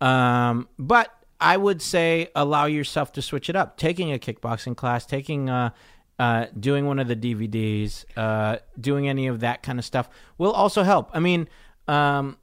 [0.00, 3.76] Um, but I would say allow yourself to switch it up.
[3.76, 5.70] Taking a kickboxing class, taking uh,
[6.18, 10.08] uh, doing one of the DVDs, uh, doing any of that kind of stuff
[10.38, 11.10] will also help.
[11.12, 11.48] I mean,
[11.88, 12.38] um,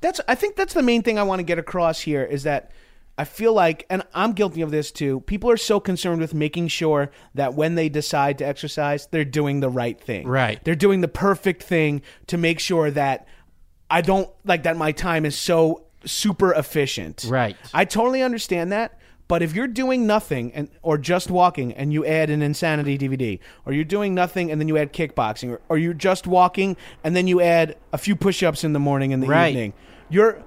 [0.00, 2.72] That's I think that's the main thing I want to get across here is that
[3.16, 5.20] I feel like and I'm guilty of this too.
[5.20, 9.60] People are so concerned with making sure that when they decide to exercise, they're doing
[9.60, 10.26] the right thing.
[10.26, 10.62] Right.
[10.64, 13.28] They're doing the perfect thing to make sure that
[13.90, 17.24] I don't like that my time is so super efficient.
[17.28, 17.56] Right.
[17.72, 18.98] I totally understand that.
[19.26, 23.38] But if you're doing nothing and or just walking and you add an insanity DVD,
[23.64, 27.16] or you're doing nothing and then you add kickboxing, or, or you're just walking and
[27.16, 29.48] then you add a few push-ups in the morning and the Right.
[29.48, 29.72] evening,
[30.10, 30.42] you're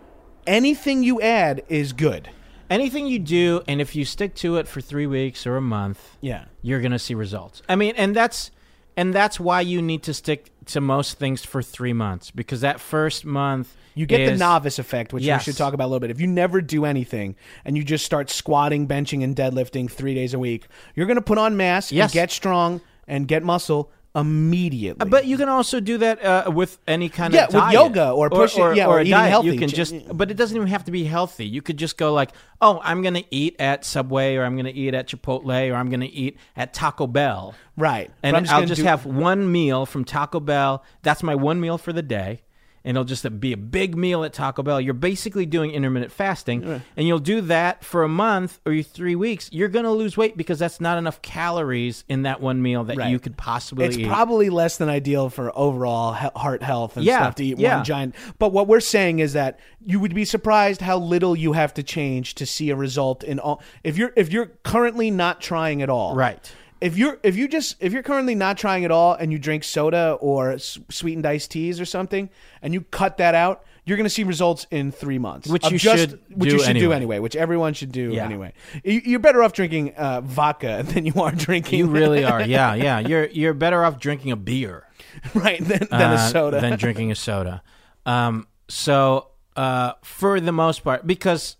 [0.45, 2.29] anything you add is good.
[2.69, 6.17] Anything you do, and if you stick to it for three weeks or a month,
[6.21, 6.45] Yeah.
[6.61, 7.61] you're gonna see results.
[7.69, 8.51] I mean, and that's
[8.95, 12.79] and that's why you need to stick to most things for three months because that
[12.79, 15.41] first month You get the novice effect, which Yes.
[15.45, 16.09] we should talk about a little bit.
[16.11, 20.33] If you never do anything and you just start squatting, benching, and deadlifting three days
[20.35, 22.05] a week, you're going to put on mass Yes.
[22.09, 25.07] and get strong and get muscle immediately.
[25.09, 27.63] But you can also do that uh, with any kind Yeah, of diet.
[27.65, 29.29] with yoga or pushing- yeah, or a eating diet.
[29.29, 29.47] healthy.
[29.49, 31.45] You can just, but it doesn't even have to be healthy.
[31.47, 34.65] You could just go like, oh, I'm going to eat at Subway, or I'm going
[34.65, 38.11] to eat at Chipotle, or I'm going to eat at Taco Bell, right.
[38.23, 40.83] and I'm I'll just do- have one meal from Taco Bell.
[41.03, 42.41] That's my one meal for the day.
[42.87, 44.79] And it'll just be a big meal at Taco Bell.
[44.79, 46.63] You're basically doing intermittent fasting,
[46.95, 49.49] and you'll do that for a month or three weeks.
[49.51, 52.95] You're going to lose weight because that's not enough calories in that one meal that
[52.95, 53.11] Right.
[53.11, 53.87] you could possibly eat.
[53.89, 54.07] It's eat.
[54.07, 57.75] probably less than ideal for overall he- heart health and Yeah, stuff to eat yeah.
[57.75, 58.15] one giant.
[58.39, 61.83] But what we're saying is that you would be surprised how little you have to
[61.83, 63.61] change to see a result in all.
[63.83, 66.39] If you're if you're currently not trying at all, Right.
[66.81, 69.63] If you're if you just if you're currently not trying at all and you drink
[69.63, 72.29] soda or s- sweetened iced teas or something
[72.61, 73.63] and you cut that out.
[73.85, 76.61] You're going to see results in three months, Which of you should which do you
[76.61, 76.95] should do anyway.
[76.97, 78.25] anyway, which everyone should do Yeah.
[78.25, 78.51] anyway.
[78.83, 81.79] You- You're better off drinking uh, vodka than you are drinking.
[81.79, 82.41] You really are.
[82.45, 82.99] Yeah, yeah.
[82.99, 84.85] You're you're better off drinking a beer
[85.33, 86.59] right than, than a uh, soda.
[86.59, 87.63] than drinking a soda.
[88.05, 91.55] Um, so uh, for the most part, because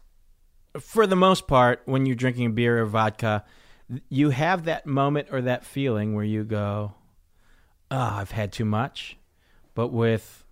[0.81, 3.45] for the most part, when you're drinking a beer or vodka,
[4.09, 6.93] you have that moment or that feeling where you go,
[7.91, 9.17] "Oh, I've had too much,"
[9.75, 10.43] but with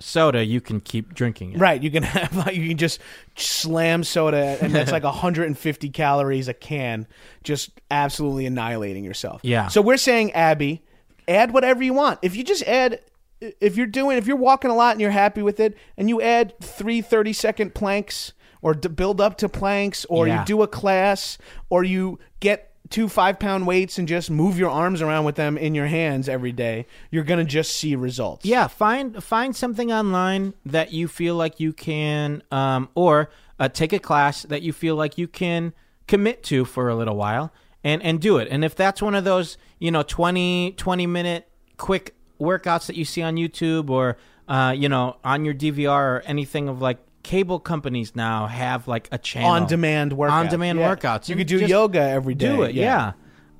[0.00, 1.58] soda, you can keep drinking it.
[1.58, 3.00] Right, you can have you can just
[3.36, 7.06] slam soda, and that's like 150 calories a can,
[7.44, 9.40] just absolutely annihilating yourself.
[9.44, 9.68] Yeah.
[9.68, 10.82] So we're saying, Abby,
[11.26, 12.20] add whatever you want.
[12.22, 13.00] If you just add,
[13.40, 16.22] if you're doing, if you're walking a lot and you're happy with it, and you
[16.22, 20.40] add three 30 second planks, or build up to planks, or Yeah.
[20.40, 21.38] you do a class,
[21.70, 25.58] or you get two five pound weights and just move your arms around with them
[25.58, 28.44] in your hands every day, you're gonna just see results.
[28.44, 33.92] Yeah, find find something online that you feel like you can, um, or uh, take
[33.92, 35.72] a class that you feel like you can
[36.06, 37.52] commit to for a little while,
[37.84, 38.48] and and do it.
[38.50, 43.04] And if that's one of those, you know, 20, 20 minute quick workouts that you
[43.04, 44.16] see on YouTube or
[44.48, 46.98] uh, you know on your DVR or anything of like
[47.28, 50.30] cable companies now have like a channel On demand workouts.
[50.32, 50.94] on demand Yeah.
[50.96, 51.28] workouts.
[51.28, 52.48] You And could do yoga every day.
[52.48, 53.12] do it, yeah.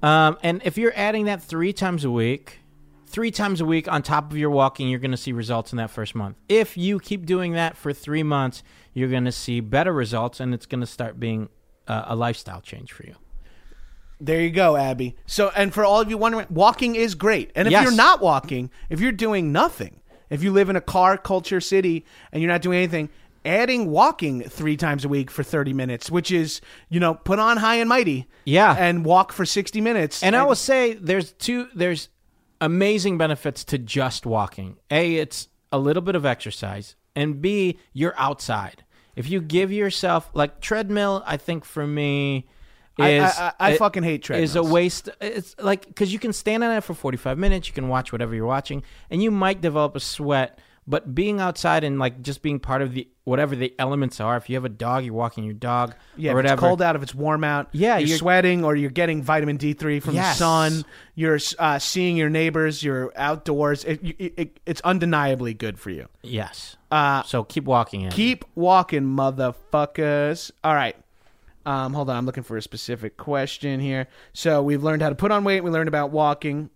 [0.03, 2.61] Um, and if you're adding that three times a week,
[3.07, 5.77] three times a week on top of your walking, you're going to see results in
[5.77, 6.37] that first month.
[6.49, 8.63] If you keep doing that for three months,
[8.95, 11.49] you're going to see better results, and it's going to start being
[11.87, 13.17] uh, a lifestyle change for you.
[14.21, 15.15] There you go, Abby.
[15.27, 17.51] So, and for all of you wondering, walking is great.
[17.55, 17.85] And if Yes.
[17.85, 20.01] you're not walking, if you're doing nothing,
[20.31, 23.09] if you live in a car culture city and you're not doing anything,
[23.49, 27.57] adding walking three times a week for 30 minutes, which is, you know, put on
[27.57, 28.29] high and mighty.
[28.45, 28.77] Yeah.
[28.79, 30.23] And walk for 60 minutes.
[30.23, 32.09] And I will say there's two there's
[32.61, 34.77] amazing benefits to just walking.
[34.91, 38.85] A, it's a little bit of exercise, and B, you're outside.
[39.17, 42.47] If you give yourself like treadmill, I think for me
[42.99, 45.09] I- is I- I- I it- fucking hate Is a waste.
[45.21, 48.35] It's like because you can stand on it for 45 minutes, you can watch whatever
[48.35, 50.59] you're watching, and you might develop a sweat.
[50.91, 54.39] But being outside and like just being part of the whatever the elements are.
[54.39, 56.97] If you have a dog, you're walking your dog yeah, or if it's cold out,
[56.97, 60.37] if it's warm out, Yeah, you're, you're- sweating or you're getting vitamin D3 from Yes.
[60.37, 60.85] the sun.
[61.15, 62.83] You're uh, seeing your neighbors.
[62.83, 63.85] You're outdoors.
[63.85, 66.09] It, it, it, it's undeniably good for you.
[66.23, 66.79] Yes.
[66.91, 68.05] Uh, so keep walking.
[68.05, 68.17] Andy.
[68.17, 70.51] Keep walking, motherfuckers.
[70.65, 70.97] All right.
[71.67, 72.17] Um, hold on.
[72.17, 74.09] I'm looking for a specific question here.
[74.33, 75.61] So we've learned how to put on weight.
[75.63, 76.71] We learned about walking.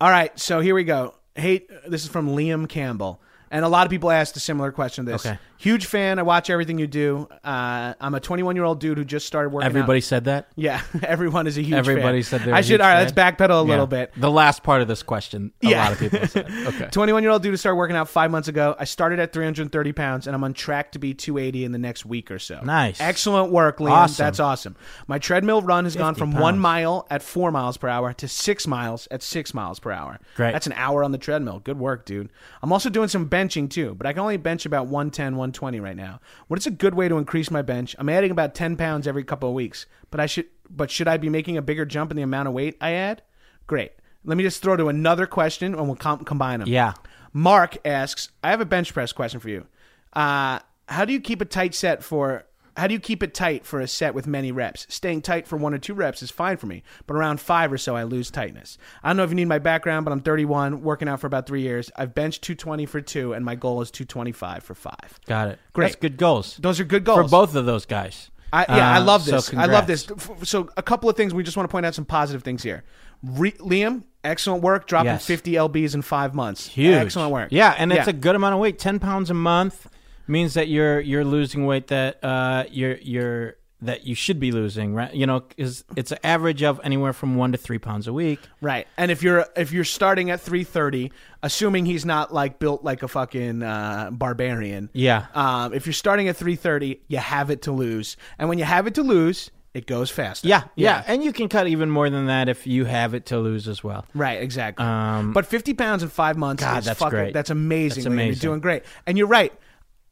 [0.00, 0.38] All right.
[0.38, 1.14] So here we go.
[1.36, 3.20] Hey, this is from Liam Campbell.
[3.50, 5.24] And a lot of people asked a similar question to this.
[5.24, 5.38] Okay.
[5.58, 6.18] Huge fan.
[6.18, 7.28] I watch everything you do.
[7.42, 10.02] Uh, I'm a 21 year old dude who just started working Everybody out.
[10.04, 10.48] said that.
[10.56, 12.40] Yeah, everyone is a huge Everybody fan.
[12.40, 13.14] said they're I a should, huge all right, fan?
[13.16, 14.12] let's backpedal a little bit.
[14.16, 15.84] The last part of this question, a Yeah.
[15.84, 16.50] lot of people said.
[16.74, 16.88] Okay.
[16.90, 18.74] 21 year old dude who started working out five months ago.
[18.78, 22.04] I started at 330 pounds and I'm on track to be 280 in the next
[22.04, 22.60] week or so.
[22.62, 23.00] Nice.
[23.00, 23.90] Excellent work, Liam.
[23.90, 24.24] Awesome.
[24.24, 24.76] That's awesome.
[25.06, 26.62] My treadmill run has gone 50 from one pounds.
[26.62, 30.18] mile at four miles per hour to six miles at six miles per hour.
[30.36, 30.52] Great.
[30.52, 31.60] That's an hour on the treadmill.
[31.60, 32.28] Good work, dude.
[32.62, 35.96] I'm also doing some benching too, but I can only bench about 110, 120 right
[35.96, 36.20] now.
[36.46, 37.96] What is a good way to increase my bench?
[37.98, 41.16] I'm adding about 10 pounds every couple of weeks, but I should, but should I
[41.16, 43.22] be making a bigger jump in the amount of weight I add?
[43.66, 43.90] Great.
[44.24, 46.68] Let me just throw to another question and we'll com- combine them.
[46.68, 46.94] Yeah.
[47.32, 49.66] Mark asks, I have a bench press question for you.
[50.12, 52.46] Uh, how do you keep a tight set for?
[52.76, 54.86] How do you keep it tight for a set with many reps?
[54.88, 57.78] Staying tight for one or two reps is fine for me, but around five or
[57.78, 58.78] so, I lose tightness.
[59.02, 61.46] I don't know if you need my background, but I'm 31, working out for about
[61.46, 61.90] three years.
[61.96, 65.20] I've benched 220 for two, and my goal is 225 for five.
[65.26, 65.58] Got it.
[65.72, 65.86] Great.
[65.86, 68.30] That's good goals Those are good goals for both of those guys.
[68.52, 69.52] I, yeah, I Uh, love so this.
[69.54, 70.06] I love this.
[70.44, 71.34] So, a couple of things.
[71.34, 72.84] We just want to point out some positive things here.
[73.22, 75.26] Re- Liam, excellent work, dropping Yes.
[75.26, 76.68] 50 lbs in five months.
[76.68, 76.94] Huge.
[76.94, 77.48] excellent work.
[77.50, 78.10] Yeah, and it's Yeah.
[78.10, 78.78] a good amount of weight.
[78.78, 79.88] Ten pounds a month
[80.26, 84.94] means that you're you're losing weight that uh you're you're that you should be losing,
[84.94, 85.12] right?
[85.12, 88.40] You know, because it's an average of anywhere from one to three pounds a week.
[88.60, 88.86] Right.
[88.96, 93.08] And if you're if you're starting at 330, assuming he's not like built like a
[93.08, 94.90] fucking uh, barbarian.
[94.92, 95.26] Yeah.
[95.34, 98.86] Um, if you're starting at 330, you have it to lose, and when you have
[98.86, 100.46] it to lose, it goes faster.
[100.46, 103.38] Yeah, yeah, and you can cut even more than that if you have it to
[103.38, 104.06] lose as well.
[104.14, 104.86] Right, exactly.
[104.86, 107.34] Um, but 50 pounds in five months God, that's fucking, great.
[107.34, 108.04] That's amazing.
[108.04, 108.42] That's amazing.
[108.42, 108.84] You're doing great.
[109.04, 109.52] And you're right.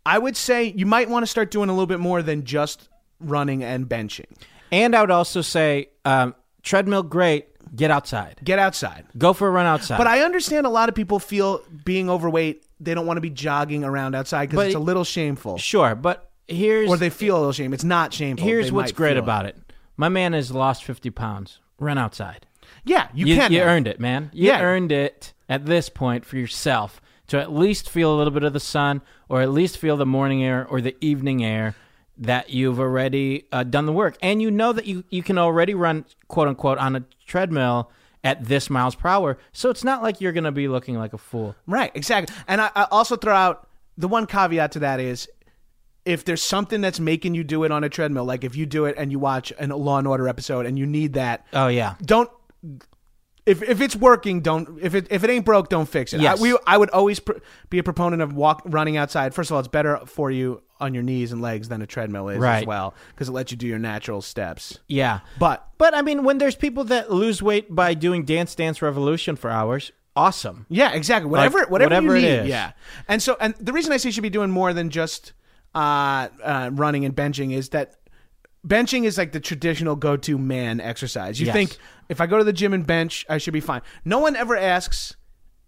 [0.04, 2.88] I would say you might want to start doing a little bit more than just
[3.20, 4.26] running and benching.
[4.72, 7.48] And I would also say, um, treadmill, great.
[7.76, 8.40] Get outside.
[8.44, 9.04] Get outside.
[9.16, 9.96] Go for a run outside.
[9.98, 13.30] But I understand a lot of people feel being overweight, they don't want to be
[13.30, 15.56] jogging around outside because But- it's a little shameful.
[15.58, 17.72] sure, but here's Or they feel a little shame.
[17.72, 18.46] It's not shameful.
[18.46, 19.56] here's They what's might great feel about it.
[19.96, 21.60] My man has lost fifty pounds.
[21.78, 22.46] Run outside.
[22.84, 23.52] Yeah, you, You, can.
[23.52, 24.30] you earned it, man.
[24.34, 24.60] You Yeah.
[24.62, 27.00] earned it at this point for yourself
[27.33, 30.05] to at least feel a little bit of the sun, or at least feel the
[30.05, 31.75] morning air or the evening air.
[32.18, 35.73] That you've already uh, done the work, and you know that you you can already
[35.73, 37.90] run quote unquote on a treadmill
[38.23, 39.38] at this miles per hour.
[39.53, 41.57] So it's not like you're going to be looking like a fool.
[41.66, 42.37] Right, exactly.
[42.47, 43.66] And I, I also throw out
[43.97, 45.27] the one caveat to that is
[46.05, 48.85] if there's something that's making you do it on a treadmill, like if you do
[48.85, 51.95] it and you watch an Law and Order episode and you need that, Oh yeah,
[52.03, 52.31] don't.
[53.44, 54.78] If, if it's working, don't.
[54.81, 56.20] If it if it ain't broke, don't fix it.
[56.20, 56.38] Yes.
[56.38, 57.33] I, we, I would always pr-
[57.70, 59.35] be a proponent of walk running outside.
[59.35, 62.28] First of all, it's better for you on your knees and legs than a treadmill
[62.28, 64.78] is as well because it lets you do your natural steps.
[64.88, 65.20] yeah.
[65.38, 69.35] But But I mean, when there's people that lose weight by doing Dance Dance Revolution
[69.37, 70.66] for hours, awesome.
[70.68, 71.28] Yeah, exactly.
[71.31, 72.28] Whatever, Like, whatever, whatever you need.
[72.42, 72.48] is.
[72.48, 72.72] Yeah,
[73.09, 75.33] and so, and the reason I say you should be doing more than just
[75.74, 77.94] uh, uh, running and benching is that
[78.66, 81.40] benching is like the traditional go-to man exercise.
[81.40, 81.55] You Yes.
[81.55, 81.77] think
[82.09, 83.83] if I go to the gym and bench, I should be fine.
[84.05, 85.16] No one ever asks.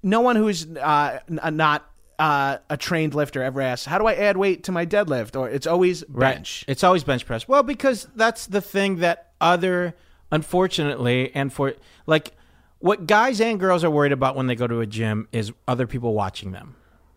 [0.02, 4.14] No one who's uh, n- not uh, a trained lifter ever asks, "How do I
[4.14, 6.64] add weight to my deadlift?" Or it's always bench.
[6.68, 7.48] It's always bench press.
[7.48, 9.94] Well, because that's the thing that other,
[10.30, 11.74] unfortunately, and for
[12.06, 12.32] like
[12.78, 15.86] what guys and girls are worried about when they go to a gym is other
[15.88, 16.76] people watching them.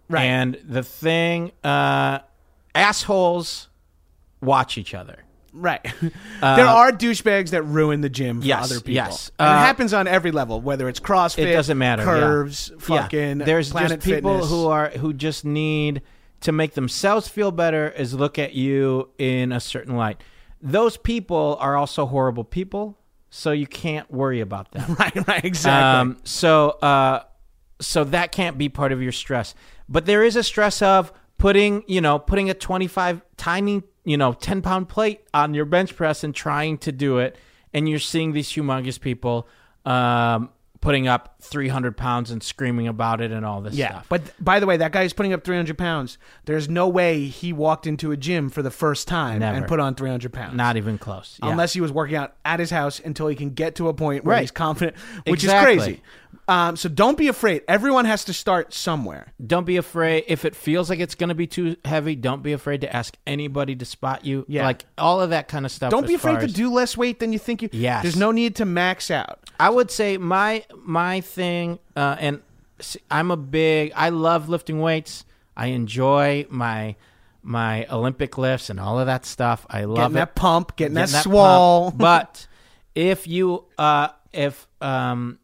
[0.09, 0.23] Right.
[0.23, 2.19] And the thing, uh,
[2.73, 3.67] assholes
[4.41, 5.23] watch each other.
[5.59, 5.81] Right.
[6.41, 8.93] there are douchebags that ruin the gym for Uh, yes, other people.
[8.93, 9.31] yes.
[9.39, 12.03] And it Uh, happens on every level, whether it's CrossFit, It doesn't matter.
[12.03, 12.09] yeah.
[12.09, 13.45] curves, fucking Yeah.
[13.45, 14.49] There's Planet just people Fitness.
[14.49, 16.01] who are who just need
[16.41, 20.21] to make themselves feel better is look at you in a certain light.
[20.61, 22.97] Those people are also horrible people,
[23.29, 24.95] so you can't worry about them.
[24.99, 25.99] right, right, exactly.
[26.13, 27.21] Um, so, uh,
[27.79, 29.53] so that can't be part of your stress.
[29.89, 34.31] But there is a stress of putting, you know, putting a 25 tiny, you know,
[34.31, 37.35] 10 pound plate on your bench press and trying to do it.
[37.73, 39.49] And you're seeing these humongous people,
[39.85, 44.05] um, putting up 300 pounds and screaming about it and all this yeah, stuff.
[44.09, 46.17] but by the way, that guy is putting up 300 pounds.
[46.45, 49.95] There's no way he walked into a gym for the first time and put on
[49.95, 50.55] 300 pounds.
[50.55, 51.39] not even close.
[51.41, 51.51] Yeah.
[51.51, 54.23] Unless he was working out at his house until he can get to a point
[54.25, 54.41] where Right.
[54.41, 55.73] he's confident, which Exactly.
[55.77, 56.01] is crazy.
[56.49, 57.63] Um, so don't be afraid.
[57.67, 59.33] Everyone has to start somewhere.
[59.45, 62.15] don't be afraid if it feels like it's going to be too heavy.
[62.15, 64.45] Don't be afraid to ask anybody to spot you.
[64.47, 64.65] Yeah.
[64.65, 65.89] like all of that kind of stuff.
[65.91, 67.69] Don't be as afraid to do less weight than you think you.
[67.73, 68.03] Yes.
[68.03, 69.39] There's no need to max out.
[69.59, 72.41] I would say my my thing, uh, and
[73.09, 73.93] I'm a big.
[73.95, 75.23] I love lifting weights.
[75.55, 76.95] I enjoy my
[77.41, 79.65] my Olympic lifts and all of that stuff.
[79.69, 80.19] I love Getting it.
[80.19, 81.97] that pump, getting, Getting that, that pump.
[81.97, 82.47] but
[82.93, 85.39] if you uh, if um,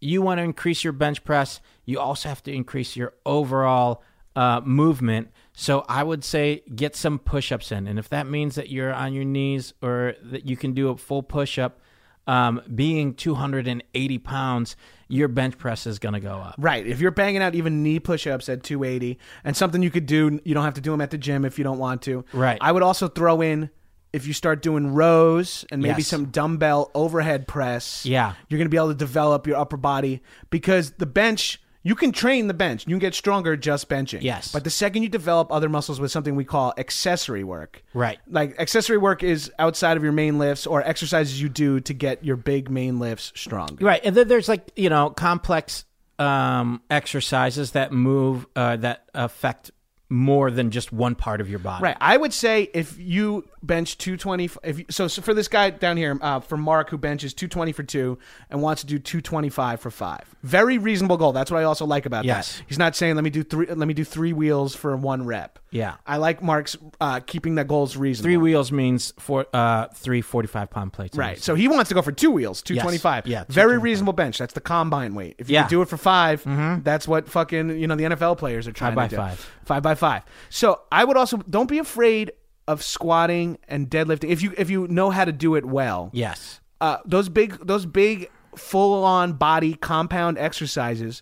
[0.00, 4.02] you want to increase your bench press, you also have to increase your overall
[4.36, 5.28] uh, movement.
[5.54, 9.14] So I would say get some push-ups in, and if that means that you're on
[9.14, 11.80] your knees or that you can do a full push-up,
[12.26, 14.76] um, being 280 pounds,
[15.08, 16.54] your bench press is going to go up.
[16.58, 16.86] Right.
[16.86, 20.54] If you're banging out even knee push-ups at 280 and something you could do, you
[20.54, 22.24] don't have to do them at the gym if you don't want to.
[22.32, 22.58] Right.
[22.60, 23.70] I would also throw in
[24.12, 26.06] if you start doing rows and maybe Yes.
[26.08, 28.06] some dumbbell overhead press.
[28.06, 28.34] Yeah.
[28.48, 32.10] You're going to be able to develop your upper body because the bench you can
[32.10, 32.86] train the bench.
[32.86, 34.22] You can get stronger just benching.
[34.22, 34.50] Yes.
[34.50, 37.84] But the second you develop other muscles with something we call accessory work.
[37.92, 38.18] Right.
[38.26, 42.24] Like accessory work is outside of your main lifts or exercises you do to get
[42.24, 43.84] your big main lifts stronger.
[43.84, 45.84] Right, and then there's like you know complex
[46.18, 49.70] um, exercises that move uh, that affect
[50.10, 51.82] more than just one part of your body.
[51.82, 51.96] Right.
[52.00, 55.96] I would say if you bench 220, if you, so, so for this guy down
[55.96, 58.18] here, uh, for Mark who benches 220 for two
[58.50, 61.32] and wants to do 225 for five, very reasonable goal.
[61.32, 62.58] That's what I also like about Yes.
[62.58, 62.64] that.
[62.68, 65.58] He's not saying let me do three, let me do three wheels for one rep.
[65.70, 65.94] Yeah.
[66.06, 68.26] I like Mark's uh, keeping the goals reasonable.
[68.26, 71.16] Three wheels means four, uh, three 45 pound plates.
[71.16, 71.40] Right.
[71.42, 73.26] So he wants to go for two wheels, 225.
[73.26, 74.38] Yeah, Very reasonable bench.
[74.38, 75.36] That's the combine weight.
[75.38, 75.62] If you Yeah.
[75.62, 75.68] Mm-hmm.
[75.70, 79.08] do it for 5 that's what fucking, you know, the NFL players are trying by
[79.08, 79.16] to do.
[79.16, 79.50] five.
[79.64, 80.22] Five by five.
[80.50, 82.32] So I would also, don't be afraid
[82.68, 84.30] of squatting and deadlifting.
[84.30, 86.60] If you, if you know how to do it well, Yes.
[86.80, 91.20] uh, those big, those big full on body compound exercises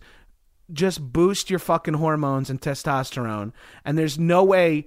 [0.72, 3.52] just boost your fucking hormones and testosterone.
[3.84, 4.86] And there's no way,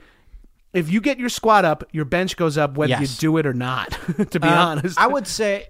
[0.73, 3.01] if you get your squat up, your bench goes up whether Yes.
[3.01, 3.91] you do it or not,
[4.31, 4.97] to be Um, honest.
[4.99, 5.67] I would say,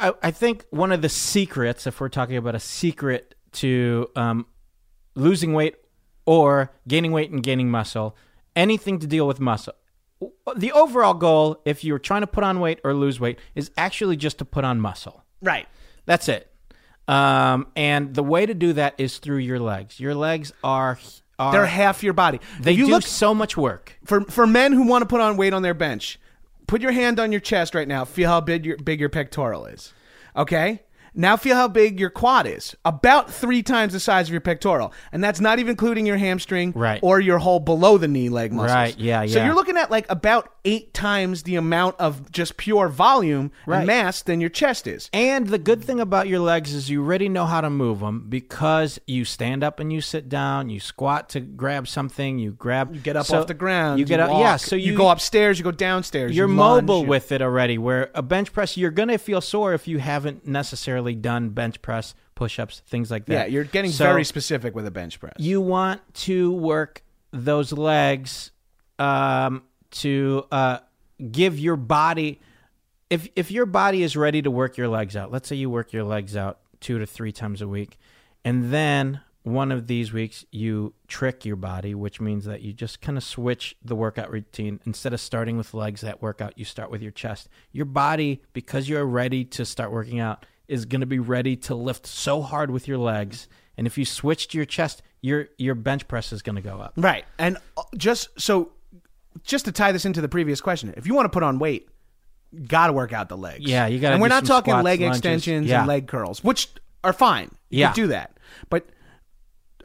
[0.00, 4.46] I, I think one of the secrets, if we're talking about a secret to um,
[5.14, 5.76] losing weight
[6.26, 8.16] or gaining weight and gaining muscle,
[8.56, 9.74] anything to deal with muscle.
[10.56, 14.16] The overall goal, if you're trying to put on weight or lose weight, is actually
[14.16, 15.24] just to put on muscle.
[15.40, 15.66] Right.
[16.06, 16.48] That's it.
[17.08, 19.98] Um, and the way to do that is through your legs.
[19.98, 20.98] Your legs are
[21.38, 22.40] are They're half your body.
[22.60, 23.98] they If you do look so much work.
[24.04, 26.20] for for men who want to put on weight on their bench.
[26.68, 28.04] Put your hand on your chest right now.
[28.04, 29.92] Feel how big your big your pectoral is.
[30.36, 30.82] Okay?
[31.14, 32.74] Now feel how big your quad is.
[32.84, 34.92] About three times the size of your pectoral.
[35.12, 37.00] And that's not even including your hamstring Right.
[37.02, 38.74] or your whole below the knee leg muscles.
[38.74, 39.32] Right, yeah, Yeah.
[39.34, 43.78] So you're looking at like about eight times the amount of just pure volume Right.
[43.78, 45.10] and mass than your chest is.
[45.12, 48.26] And the good thing about your legs is you already know how to move them
[48.28, 52.94] because you stand up and you sit down, you squat to grab something, you grab,
[52.94, 53.98] You get up so off the ground.
[53.98, 54.56] You get up, walk, yeah.
[54.56, 56.34] So you, go upstairs, you go downstairs.
[56.36, 57.76] You're you lunge, mobile you- with it already.
[57.76, 62.14] Where a bench press, you're gonna feel sore if you haven't necessarily done bench press,
[62.34, 63.32] push-ups, things like that.
[63.32, 65.34] Yeah, you're getting So very specific with a bench press.
[65.38, 68.52] You want to work those legs
[68.98, 70.78] um, to uh,
[71.30, 72.40] give your body.
[73.10, 75.92] If if your body is ready to work your legs out, let's say you work
[75.92, 77.98] your legs out two to three times a week,
[78.44, 83.00] and then one of these weeks you trick your body, which means that you just
[83.00, 84.80] kind of switch the workout routine.
[84.86, 87.48] Instead of starting with legs that workout, you start with your chest.
[87.72, 91.74] Your body, because you're ready to start working out, is going to be ready to
[91.74, 93.46] lift so hard with your legs.
[93.76, 96.80] And if you switch to your chest, your your bench press is going to go
[96.80, 96.94] up.
[96.96, 97.24] Right.
[97.38, 98.72] And uh, just so,
[99.44, 101.88] just to tie this into the previous question, if you want to put on weight,
[102.66, 103.64] got to work out the legs.
[103.64, 105.18] Yeah, you gotta And we're not talking squats, leg lunges.
[105.18, 105.80] extensions Yeah.
[105.80, 106.68] and leg curls, which
[107.04, 107.50] are fine.
[107.70, 107.86] You Yeah.
[107.92, 108.36] can do that.
[108.68, 108.86] But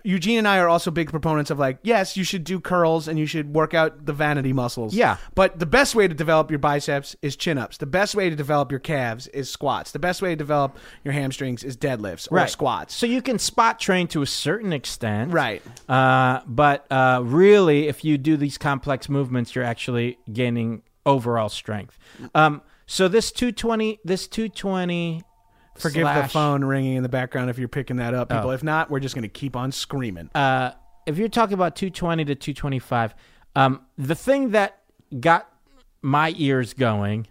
[0.04, 3.18] Eugene and I are also big proponents of like, yes, you should do curls and
[3.20, 4.93] you should work out the vanity muscles.
[4.93, 5.18] Yeah.
[5.36, 7.78] But the best way to develop your biceps is chin ups.
[7.78, 9.91] The best way to develop your calves is squats.
[9.91, 12.95] The best way to develop your hamstrings is deadlifts or squats.
[12.95, 15.34] So you can spot train to a certain extent.
[15.34, 15.62] Right.
[15.89, 21.98] Uh, but uh, really, if you do these complex movements, you're actually gaining overall strength.
[22.36, 25.24] Um, so this 220, this 220.
[25.80, 28.49] Forgive the phone ringing in the background if you're picking that up, people.
[28.49, 28.53] Oh.
[28.53, 30.30] If not, we're just going to keep on screaming.
[30.36, 30.71] Uh,
[31.05, 33.15] if you're talking about 220 to 225,
[33.55, 34.80] um, the thing that
[35.19, 35.49] got
[36.01, 37.28] my ears going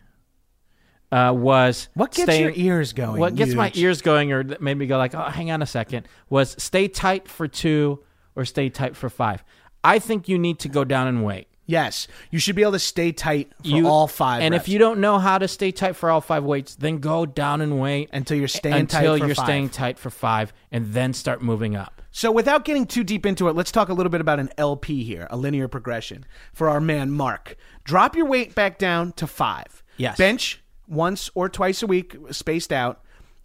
[1.12, 3.20] uh, was What gets staying- your ears going?
[3.20, 5.66] What gets my ears going, or that made me go like, "Oh, hang on a
[5.66, 8.03] second, was stay tight for two
[8.34, 9.44] or stay tight for five.
[9.84, 11.49] I think you need to go down and weight.
[11.67, 14.43] Yes, you should be able to stay tight for You, all five.
[14.43, 16.99] And reps if you don't know how to stay tight for all five weights, then
[16.99, 19.47] go down and wait until you're staying until tight for you're five.
[19.47, 22.03] staying tight for five, and then start moving up.
[22.12, 25.05] So, without getting too deep into it, let's talk a little bit about an LP
[25.05, 27.57] here, a linear progression for our man Mark.
[27.85, 29.83] Drop your weight back down to five.
[29.97, 30.17] Yes.
[30.17, 33.03] Bench once or twice a week, spaced out.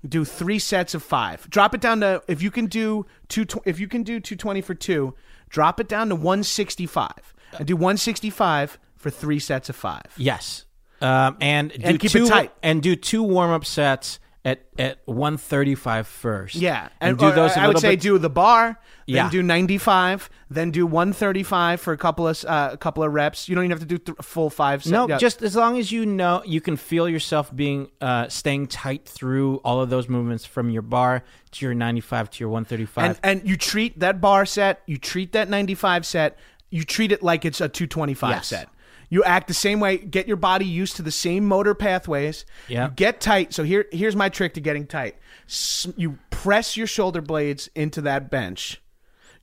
[0.08, 1.50] Do three sets of five.
[1.50, 3.46] Drop it down to if you can do two.
[3.66, 5.16] If you can do two twenty for two,
[5.50, 9.70] drop it down to one sixty five, and do one sixty five for three sets
[9.70, 10.04] of five.
[10.18, 10.66] Yes,
[11.02, 12.52] um, and do And keep it two, tight.
[12.64, 16.56] and do two warm up sets at at 135 first.
[16.56, 17.52] Yeah, and, do or those.
[17.56, 19.30] a I would say bit- do the bar, then Yeah.
[19.30, 23.04] do ninety five, then do one thirty five for a couple of uh, a couple
[23.04, 23.48] of reps.
[23.48, 24.84] You don't even have to do th- full five.
[24.84, 25.18] set- No, yeah.
[25.20, 29.58] just as long as you know you can feel yourself being uh, staying tight through
[29.58, 33.20] all of those movements from your bar to your 95 to your 135.
[33.24, 36.38] and and you treat that bar set, you treat that ninety five set,
[36.72, 38.48] you treat it like it's a two twenty five Yes.
[38.48, 38.70] set.
[39.10, 39.98] You act the same way.
[39.98, 42.46] Get your body used to the same motor pathways.
[42.70, 42.86] Yeah.
[42.86, 43.54] You get tight.
[43.54, 45.18] So here, here's my trick to getting tight.
[45.50, 48.82] S- You press your shoulder blades into that bench.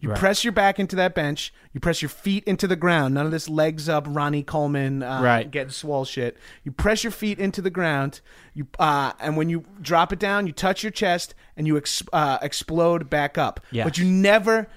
[0.00, 0.18] You Right.
[0.18, 1.52] press your back into that bench.
[1.74, 3.14] You press your feet into the ground.
[3.14, 5.50] None of this legs up, Ronnie Coleman, uh, Right.
[5.50, 6.38] getting swole shit.
[6.64, 8.20] You press your feet into the ground.
[8.54, 12.02] You uh, and when you drop it down, you touch your chest and you ex-
[12.12, 13.60] uh, explode back up.
[13.70, 13.84] Yes.
[13.84, 14.68] But you never,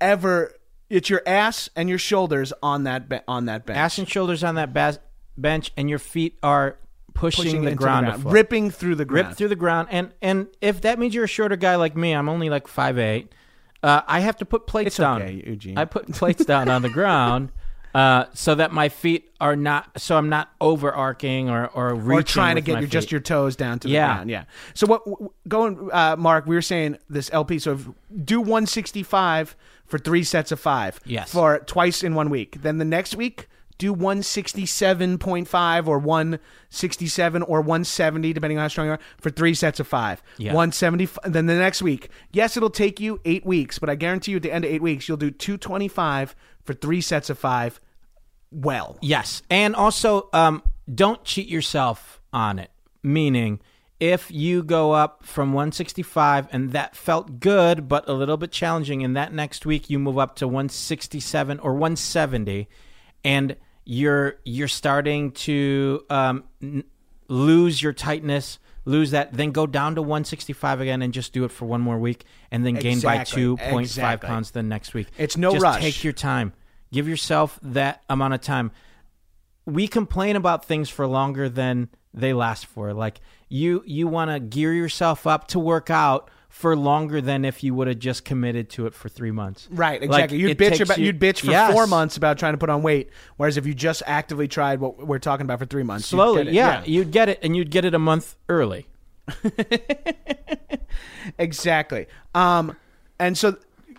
[0.00, 0.52] ever
[0.88, 3.76] It's your ass and your shoulders on that be- on that bench.
[3.78, 4.98] Ass and shoulders on that bas-
[5.36, 6.78] bench, and your feet are
[7.14, 9.28] pushing, pushing the ground, the ground, ripping through the ground.
[9.28, 9.88] rip through the ground.
[9.90, 12.98] And and if that means you're a shorter guy like me, I'm only like five
[12.98, 13.32] eight.
[13.82, 15.22] Uh, I have to put plates It's down.
[15.22, 15.76] okay, Eugene.
[15.78, 17.50] I put plates down on the ground.
[17.96, 22.22] Uh, so that my feet are not, so I'm not overarching or or reaching or
[22.22, 24.16] trying to get your, just your toes down to the Yeah.
[24.16, 24.28] ground.
[24.28, 24.44] Yeah.
[24.74, 25.02] So what
[25.48, 26.44] going uh, Mark?
[26.44, 27.58] We were saying this LP.
[27.58, 27.78] So
[28.22, 31.00] do 165 for three sets of five.
[31.06, 31.32] Yes.
[31.32, 32.60] For twice in one week.
[32.60, 38.92] Then the next week do 167.5 or 167 or 170 depending on how strong you
[38.92, 40.22] are for three sets of five.
[40.36, 40.52] Yeah.
[40.52, 42.10] 170 then the next week.
[42.32, 44.82] Yes, it'll take you 8 weeks, but I guarantee you at the end of 8
[44.82, 47.80] weeks you'll do 225 for three sets of five
[48.50, 48.98] well.
[49.02, 52.70] Yes, and also um, don't cheat yourself on it.
[53.02, 53.60] Meaning,
[54.00, 59.02] if you go up from 165 and that felt good but a little bit challenging,
[59.04, 62.68] and that next week you move up to 167 or 170,
[63.24, 66.84] and you're you're starting to um, n-
[67.28, 68.58] lose your tightness.
[68.88, 71.98] Lose that, then go down to 165 again and just do it for one more
[71.98, 74.28] week, and then gain by Exactly, 2.5 exactly.
[74.28, 75.08] pounds the next week.
[75.18, 75.80] It's no just rush.
[75.80, 76.52] Take your time.
[76.92, 78.70] Give yourself that amount of time
[79.64, 82.92] we complain about things for longer than they last for.
[82.94, 87.62] Like you you want to gear yourself up to work out for longer than if
[87.64, 89.68] you would have just committed to it for 3 months.
[89.70, 90.38] Right, Like, exactly.
[90.38, 91.70] you'd bitch about you- you'd bitch for Yes.
[91.72, 95.06] four months about trying to put on weight, whereas if you just actively tried what
[95.06, 96.54] we're talking about for three months, you'd Slowly, get it.
[96.54, 98.86] yeah, you'd get it and you'd get it a month early.
[101.38, 102.06] exactly.
[102.34, 102.76] Um,
[103.18, 103.56] and so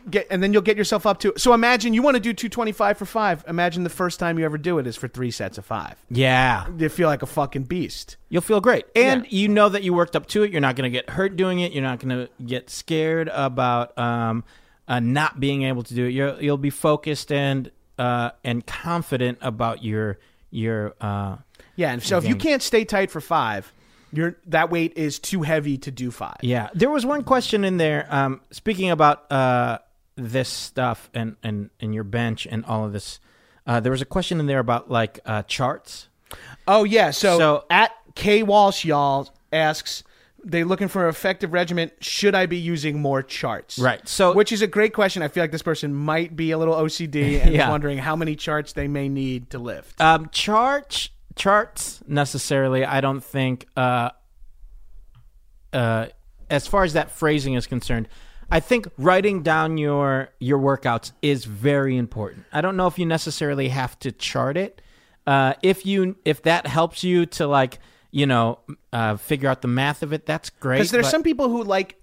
[0.09, 1.33] get and then you'll get yourself up to.
[1.37, 3.43] So imagine you want to do two twenty five for five.
[3.47, 5.95] Imagine the first time you ever do it is for three sets of five.
[6.09, 6.67] Yeah.
[6.77, 8.17] You feel like a fucking beast.
[8.29, 8.85] You'll feel great.
[8.95, 9.29] And Yeah.
[9.31, 10.51] you know that you worked up to it.
[10.51, 11.71] You're not going to get hurt doing it.
[11.71, 14.43] You're not going to get scared about um,
[14.87, 16.11] uh, not being able to do it.
[16.11, 20.19] You're, you'll be focused and uh, and confident about your
[20.51, 21.37] your uh,
[21.75, 23.73] Yeah, and so if you can't stay tight for five,
[24.13, 26.37] you're that weight is too heavy to do five.
[26.41, 28.07] Yeah, there was one question in there.
[28.09, 29.79] Um, speaking about uh,
[30.17, 33.19] this stuff and, and and your bench and all of this,
[33.65, 36.09] uh, there was a question in there about like uh, charts.
[36.67, 37.11] Oh yeah.
[37.11, 40.03] So, So- at K Walsh y'all asks,
[40.43, 41.91] they looking for an effective regimen.
[41.99, 43.77] Should I be using more charts?
[43.79, 45.21] Right, so- which is a great question.
[45.21, 47.69] I feel like this person might be a little OCD and is Yeah.
[47.69, 49.99] wondering how many charts they may need to lift.
[50.01, 52.83] Um, charts charts necessarily.
[52.83, 53.67] I don't think.
[53.77, 54.09] Uh,
[55.73, 56.07] uh,
[56.49, 58.07] as far as that phrasing is concerned,
[58.49, 62.45] I think writing down your your workouts is very important.
[62.53, 64.81] I don't know if you necessarily have to chart it.
[65.25, 67.79] Uh, if you if that helps you to like
[68.11, 68.59] you know
[68.93, 70.77] uh, figure out the math of it, that's great.
[70.77, 71.99] Because there's but- some people who like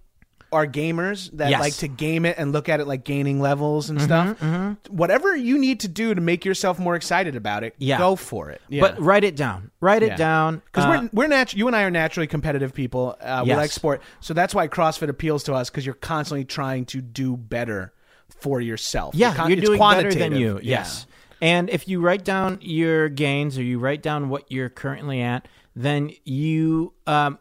[0.53, 1.61] are gamers that Yes.
[1.61, 4.91] like to game it and look at it like gaining levels Mm-hmm, and stuff.
[4.91, 7.99] Whatever you need to do to make yourself more excited about it, Yeah.
[7.99, 8.61] go for it.
[8.69, 8.83] Yeah.
[8.83, 9.71] But write it down.
[9.81, 10.63] Write it down.
[10.67, 13.17] Because Uh, we're we're natu- you and I are naturally competitive people.
[13.21, 15.71] Uh, We like sport, so that's why CrossFit appeals to us.
[15.71, 17.93] Because you're constantly trying to do better
[18.41, 19.15] for yourself.
[19.15, 20.55] Yeah, con- you're it's doing better than you.
[20.63, 20.79] Yeah.
[20.79, 21.07] Yes.
[21.41, 25.47] And if you write down your gains or you write down what you're currently at,
[25.77, 27.39] then you um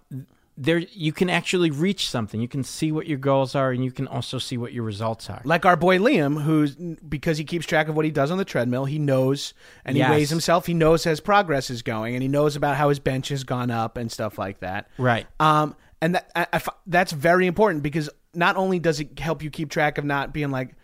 [0.55, 2.39] there you can actually reach something.
[2.39, 5.29] You can see what your goals are and you can also see what your results
[5.29, 5.41] are.
[5.43, 8.45] Like our boy Liam, who's because he keeps track of what he does on the
[8.45, 10.65] treadmill, he knows and he weighs himself.
[10.65, 13.71] He knows his progress is going, and he knows about how his bench has gone
[13.71, 14.89] up and stuff like that.
[14.97, 15.27] Right.
[15.39, 19.41] Um, and that I, I f- that's very important because not only does it help
[19.41, 20.75] you keep track of not being like,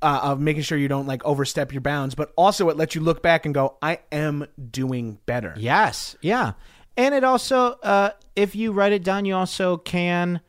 [0.00, 3.00] uh, of making sure you don't like overstep your bounds, but also it lets you
[3.00, 5.54] look back and go, I am doing better.
[5.56, 6.16] Yes.
[6.20, 6.52] Yeah.
[6.98, 10.40] And it also uh if you write it down you also can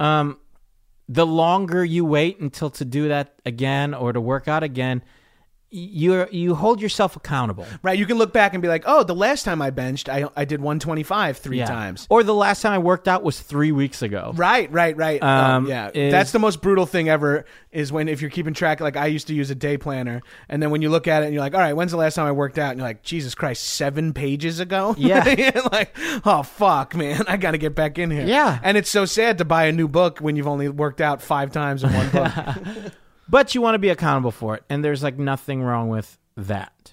[0.00, 0.38] um
[1.08, 5.02] the longer you wait until to do that again or to work out again,
[5.72, 7.66] you you hold yourself accountable.
[7.82, 7.98] Right?
[7.98, 10.44] You can look back and be like, oh, the last time I benched, I I
[10.44, 11.66] did 125 three Yeah.
[11.66, 12.06] times.
[12.10, 14.32] Or the last time I worked out was three weeks ago.
[14.34, 15.22] Right, right, right.
[15.22, 17.44] Um, Um, yeah, is- that's the most brutal thing ever.
[17.72, 20.20] Is when if you're keeping track, like I used to use a day planner,
[20.50, 22.16] and then when you look at it and you're like, all right, when's the last
[22.16, 22.72] time I worked out?
[22.72, 24.94] And you're like, Jesus Christ, seven pages ago.
[25.02, 25.22] Yeah.
[25.72, 25.96] like,
[26.26, 28.26] oh fuck, man, I got to get back in here.
[28.26, 28.58] Yeah.
[28.62, 31.50] and it's so sad to buy a new book when you've only worked out five
[31.50, 32.32] times in one book.
[33.32, 36.92] But you want to be accountable for it, and there's like nothing wrong with that.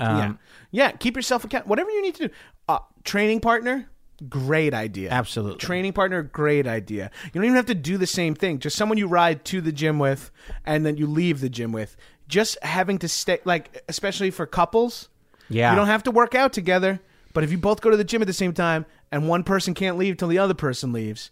[0.00, 0.32] Um, yeah,
[0.72, 0.90] yeah.
[0.90, 1.68] Keep yourself account.
[1.68, 2.34] Whatever you need to do.
[2.68, 3.88] Uh, training partner,
[4.28, 5.08] great idea.
[5.10, 5.58] Absolutely.
[5.58, 7.12] Training partner, great idea.
[7.26, 8.58] You don't even have to do the same thing.
[8.58, 10.32] Just someone you ride to the gym with,
[10.66, 11.96] and then you leave the gym with.
[12.26, 15.08] Just having to stay, like especially for couples.
[15.48, 15.70] Yeah.
[15.70, 16.98] You don't have to work out together,
[17.34, 19.74] but if you both go to the gym at the same time and one person
[19.74, 21.30] can't leave till the other person leaves,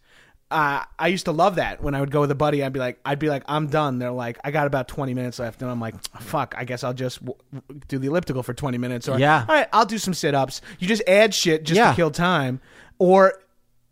[0.51, 2.63] uh, I used to love that when I would go with a buddy.
[2.63, 3.99] I'd be like, I'd be like, I'm done.
[3.99, 6.55] They're like, I got about 20 minutes left, and I'm like, fuck.
[6.57, 9.09] I guess I'll just w- w- do the elliptical for 20 minutes.
[9.09, 9.45] Or Yeah.
[9.49, 10.61] all right, I'll do some sit ups.
[10.79, 11.91] You just add shit just Yeah.
[11.91, 12.61] to kill time,
[12.99, 13.35] or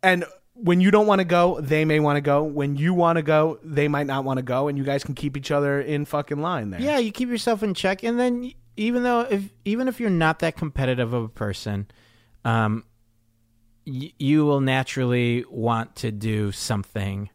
[0.02, 0.24] and
[0.56, 2.44] when you don't want to go, they may want to go.
[2.44, 5.16] When you want to go, they might not want to go, and you guys can
[5.16, 6.80] keep each other in fucking line there.
[6.80, 10.10] Yeah, you keep yourself in check, and then y- even though if even if you're
[10.10, 11.88] not that competitive of a person,
[12.44, 12.84] um,
[13.86, 17.30] y- you will naturally want to do something,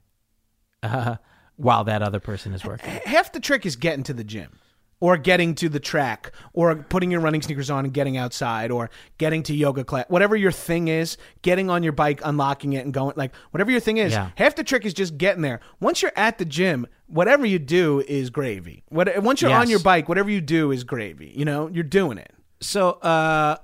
[0.84, 1.16] uh,
[1.56, 2.90] while that other person is working.
[3.06, 4.58] half the trick is getting to the gym
[5.02, 8.90] or getting to the track or putting your running sneakers on and getting outside or
[9.18, 12.94] getting to yoga class whatever your thing is getting on your bike unlocking it and
[12.94, 14.32] going like whatever your thing is Yeah.
[14.36, 15.60] half the trick is just getting there.
[15.80, 18.84] Once you're at the gym whatever you do is gravy.
[18.90, 21.68] What, once you're on your bike whatever you do is gravy you know?
[21.68, 22.34] You're doing it.
[22.62, 23.56] So, uh,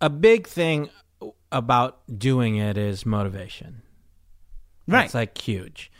[0.00, 0.88] a big thing
[1.52, 3.82] about doing it is motivation.
[4.86, 5.90] right It's like huge.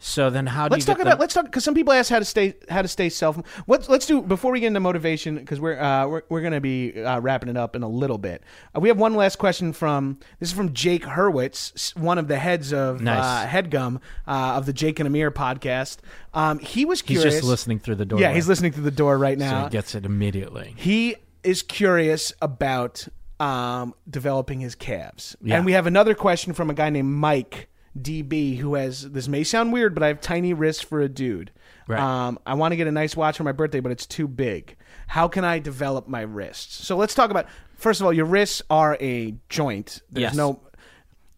[0.00, 2.26] So then, how do Let's talk about let's talk because some people ask how to
[2.26, 3.38] stay how to stay self.
[3.66, 7.02] Let's let's do before we get into motivation because we're uh, we're we're gonna be
[7.02, 8.42] uh, wrapping it up in a little bit.
[8.76, 12.36] Uh, we have one last question from this is from Jake Hurwitz, one of the
[12.38, 13.24] heads of Nice.
[13.24, 13.96] uh, Headgum
[14.26, 15.98] uh, of the Jake and Amir podcast.
[16.34, 18.20] Um, he was He's just listening through the door.
[18.20, 19.64] Yeah, he's listening through the door right So now.
[19.64, 20.74] he gets it immediately.
[20.76, 23.08] He is curious about
[23.40, 25.36] um, developing his calves.
[25.42, 25.56] Yeah.
[25.56, 27.68] And we have another question from a guy named Mike
[27.98, 31.50] DB who has this may sound weird, but I have tiny wrists for a dude.
[31.86, 32.00] Right.
[32.00, 34.76] Um, I want to get a nice watch for my birthday, but it's too big.
[35.06, 36.84] How can I develop my wrists?
[36.86, 40.00] So let's talk about first of all, your wrists are a joint.
[40.10, 40.34] There's Yes.
[40.34, 40.60] no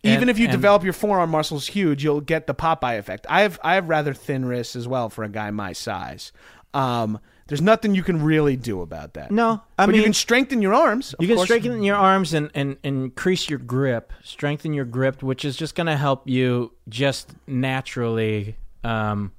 [0.02, 3.26] even And- if you and- develop your forearm muscles huge, you'll get the Popeye effect.
[3.28, 6.30] I have I have rather thin wrists as well for a guy my size.
[6.72, 7.18] Um,
[7.48, 9.30] there's nothing you can really do about that.
[9.30, 11.12] No, I but mean you can strengthen your arms.
[11.14, 11.46] of You can course.
[11.46, 15.74] strengthen your arms and, and, and increase your grip, strengthen your grip, which is just
[15.76, 19.30] going to help you just naturally um,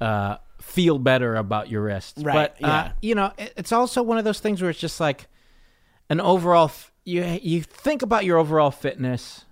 [0.00, 2.22] uh, feel better about your wrists.
[2.22, 5.00] Right, But, uh, you know, it- it's also one of those things where it's just
[5.00, 5.26] like
[6.08, 9.44] an overall, f- you, you think about your overall fitness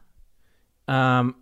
[0.87, 1.35] um,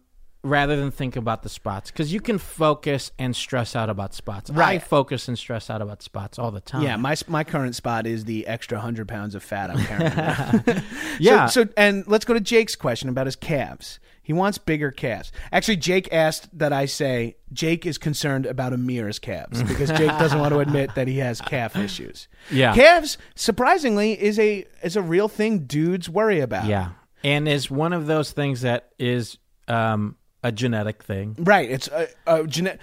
[0.44, 4.50] rather than think about the spots because you can focus and stress out about spots.
[4.50, 4.82] I Right.
[4.82, 6.82] focus and stress out about spots all the time.
[6.82, 10.82] Yeah, my my current spot is the extra hundred pounds of fat I'm carrying.
[11.20, 11.46] Yeah.
[11.46, 13.98] So, so and let's go to Jake's question about his calves.
[14.22, 15.32] He wants bigger calves.
[15.50, 20.38] Actually, Jake asked that I say Jake is concerned about Amir's calves because Jake doesn't
[20.38, 22.28] want to admit that he has calf issues.
[22.50, 22.74] Yeah.
[22.74, 26.66] calves surprisingly is a is a real thing dudes worry about.
[26.66, 26.90] Yeah,
[27.24, 30.16] and is one of those things that is um,
[30.48, 31.36] a genetic thing.
[31.38, 31.70] Right.
[31.70, 32.80] It's a, a genet-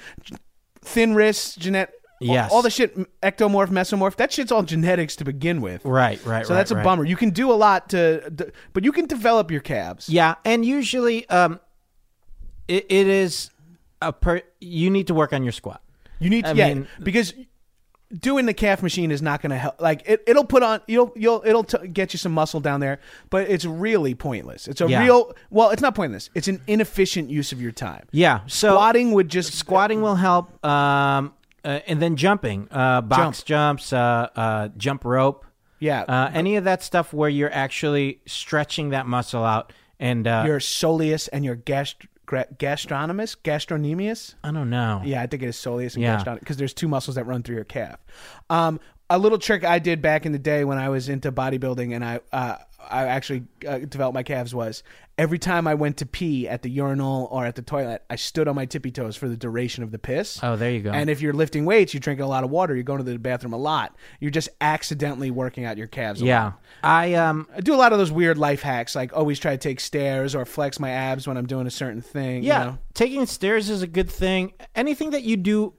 [0.82, 1.92] thin wrists, genet.
[2.22, 2.50] Yes.
[2.50, 4.16] All, all the shit, ectomorph, mesomorph.
[4.16, 5.84] That shit's all genetics to begin with.
[5.84, 6.58] Right, right, So right.
[6.58, 6.84] that's a right.
[6.84, 7.04] bummer.
[7.04, 10.08] You can do a lot to, but you can develop your calves.
[10.08, 11.60] Yeah, and usually, um,
[12.70, 13.52] it, it is
[14.02, 14.42] a per.
[14.62, 15.82] You need to work on your squat.
[16.20, 17.34] You need to, I yeah, mean- because
[18.20, 19.80] doing the calf machine is not going to help.
[19.82, 23.00] Like it, it'll put on, you'll, you'll, it'll t- get you some muscle down there,
[23.30, 24.68] but it's really pointless.
[24.68, 25.04] It's a Yeah.
[25.04, 26.30] real, well, it's not pointless.
[26.36, 28.08] It's an inefficient use of your time.
[28.12, 33.44] Yeah, so Squatting would just squatting will help, um, uh, and then jumping, uh, box
[33.44, 35.46] jumps, uh, uh, jump rope,
[35.80, 39.74] Yeah, uh, any of that stuff where you're actually stretching that muscle out.
[40.00, 44.36] And uh, your soleus and your gast- gra- gastronomus, gastrocnemius.
[44.44, 45.02] I don't know.
[45.06, 46.18] Yeah, I think it is soleus and Yeah.
[46.18, 48.00] gastronomus because there's two muscles that run through your calf.
[48.50, 51.94] Um, a little trick I did back in the day when I was into bodybuilding
[51.94, 52.58] and I uh,
[52.88, 54.84] I actually uh, developed my calves was
[55.18, 58.48] every time I went to pee at the urinal or at the toilet, I stood
[58.48, 60.40] on my tippy toes for the duration of the piss.
[60.44, 60.92] Oh, there you go.
[60.92, 63.18] And if you're lifting weights, you drink a lot of water, you're going to the
[63.18, 63.96] bathroom a lot.
[64.20, 66.22] You're just accidentally working out your calves.
[66.22, 66.60] A yeah, lot.
[66.84, 69.58] I um, I do a lot of those weird life hacks, like always try to
[69.58, 72.44] take stairs or flex my abs when I'm doing a certain thing.
[72.44, 72.78] you Yeah, know?
[72.94, 74.54] taking stairs is a good thing.
[74.76, 75.74] Anything that you do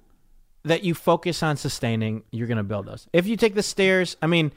[0.64, 3.06] that you focus on sustaining, you're going to build those.
[3.12, 4.50] If you take the stairs, I mean,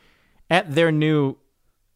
[0.49, 1.35] at their new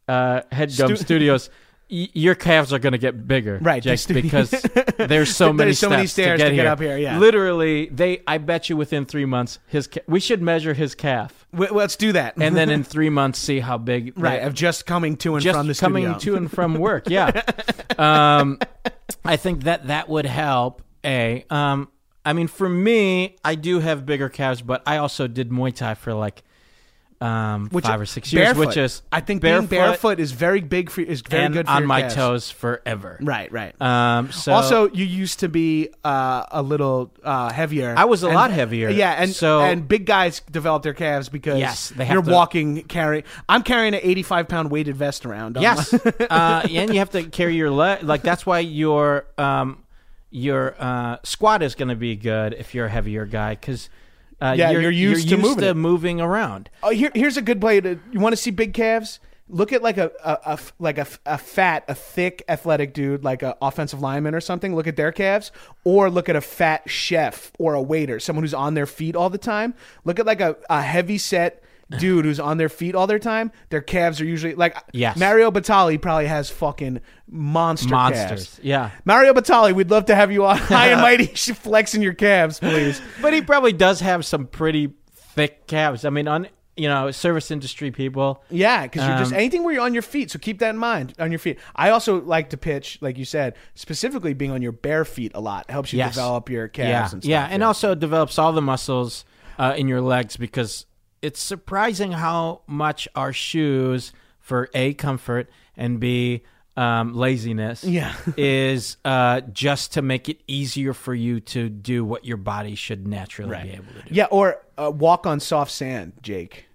[0.06, 1.50] uh, Headgum Stu- Studios,
[1.90, 4.50] y- your calves are going to get bigger, Right, just- because
[4.98, 7.18] there's so many There's so many stairs to get, to get up here, yeah.
[7.18, 8.22] literally, they.
[8.26, 11.96] I bet you within three months, his ca- we should measure his calf, W- let's
[11.96, 12.36] do that.
[12.36, 14.12] and then in three months, see how big.
[14.18, 16.18] right, of just coming to and just from the coming studio.
[16.18, 17.08] to and from work.
[17.08, 17.42] Yeah,
[17.98, 18.58] um,
[19.24, 20.82] I think that that would help.
[21.04, 21.88] A, um,
[22.24, 25.94] I mean, for me, I do have bigger calves, but I also did Muay Thai
[25.94, 26.42] for like
[27.24, 28.66] um, Which- five or six years, barefoot.
[28.68, 31.66] which is I think barefoot, being barefoot is very big for is very and good
[31.66, 32.14] for on my calves.
[32.14, 33.18] toes forever.
[33.22, 33.80] Right, right.
[33.80, 37.94] Um, so also, you used to be uh, a little uh, heavier.
[37.96, 38.90] I was a And- lot heavier.
[38.90, 42.30] Yeah, and So- and big guys develop their calves because Yes, they have you're to-
[42.30, 43.24] walking, carrying.
[43.48, 45.56] I'm carrying an 85 pound weighted vest around.
[45.60, 45.94] Yes,
[46.30, 48.02] uh, and you have to carry your leg.
[48.02, 49.78] Like that's why your um,
[50.30, 53.88] your uh, squat is going to be good if you're a heavier guy because
[54.50, 55.74] uh, Yeah, you're used to moving it.
[55.74, 56.70] moving around.
[56.82, 57.98] Oh, here, here's a good play to.
[58.12, 59.20] You want to see big calves?
[59.48, 63.52] Look at like a a like a, a fat, a thick, athletic dude, like an
[63.60, 64.74] offensive lineman or something.
[64.74, 65.52] Look at their calves,
[65.84, 69.28] or look at a fat chef or a waiter, someone who's on their feet all
[69.30, 69.74] the time.
[70.04, 71.62] Look at like a, a heavy set
[71.98, 73.52] dude who's on their feet all their time.
[73.70, 75.16] Their calves are usually like Yes.
[75.18, 78.60] Mario Batali probably has fucking monster Monsters, calves.
[78.62, 78.90] yeah.
[79.04, 83.00] Mario Batali, we'd love to have you on high and mighty flexing your calves, please.
[83.20, 86.04] But he probably does have some pretty thick calves.
[86.04, 88.42] I mean, on you know, service industry people.
[88.50, 90.32] Yeah, because you're just Um, anything where you're on your feet.
[90.32, 91.60] So keep that in mind on your feet.
[91.76, 95.40] I also like to pitch, like you said, specifically being on your bare feet a
[95.40, 96.14] lot helps you Yes.
[96.14, 97.24] develop your calves yeah, and stuff.
[97.30, 99.24] yeah, and also develops all the muscles
[99.56, 100.84] uh, in your legs because
[101.24, 106.42] it's surprising how much our shoes, for a comfort and b
[106.76, 108.14] um, laziness, Yeah.
[108.36, 113.06] is uh, just to make it easier for you to do what your body should
[113.06, 114.14] naturally be able to do.
[114.14, 116.66] yeah, or uh, walk on soft sand, Jake.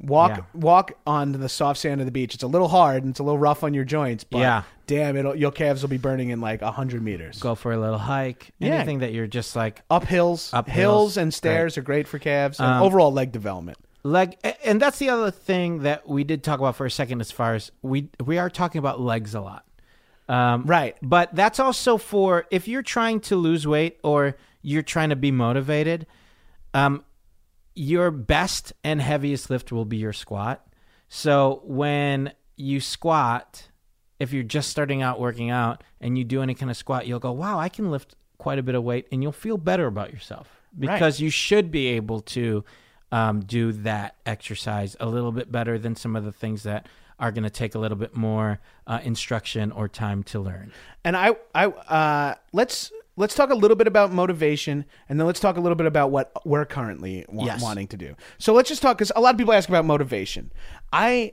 [0.00, 0.44] Walk Yeah.
[0.54, 2.32] walk on the soft sand of the beach.
[2.34, 4.62] It's a little hard and it's a little rough on your joints, but Yeah.
[4.86, 7.40] damn, it'll your calves will be burning in like hundred meters.
[7.40, 8.52] Go for a little hike.
[8.60, 8.74] Yeah.
[8.74, 12.20] Anything that you're just like Up hills, Up hills hills, and stairs are great for
[12.20, 13.76] calves and Um, overall leg development.
[14.08, 17.30] Leg and that's the other thing that we did talk about for a second as
[17.30, 19.64] far as we we are talking about legs a lot.
[20.28, 20.96] Um, Right.
[21.00, 25.30] but that's also for if you're trying to lose weight or you're trying to be
[25.30, 26.06] motivated
[26.74, 27.02] um,
[27.74, 30.66] your best and heaviest lift will be your squat.
[31.08, 33.68] So when you squat
[34.18, 37.20] if you're just starting out working out and you do any kind of squat you'll
[37.20, 40.12] go wow i can lift quite a bit of weight and you'll feel better about
[40.12, 42.64] yourself because you should be able to
[43.12, 46.86] um, do that exercise a little bit better than some of the things that
[47.18, 50.70] are going to take a little bit more uh, instruction or time to learn.
[51.04, 55.40] And I, I, uh, let's let's talk a little bit about motivation, and then let's
[55.40, 57.60] talk a little bit about what we're currently wa- Yes.
[57.60, 58.14] wanting to do.
[58.38, 60.52] So let's just talk because a lot of people ask about motivation.
[60.92, 61.32] I,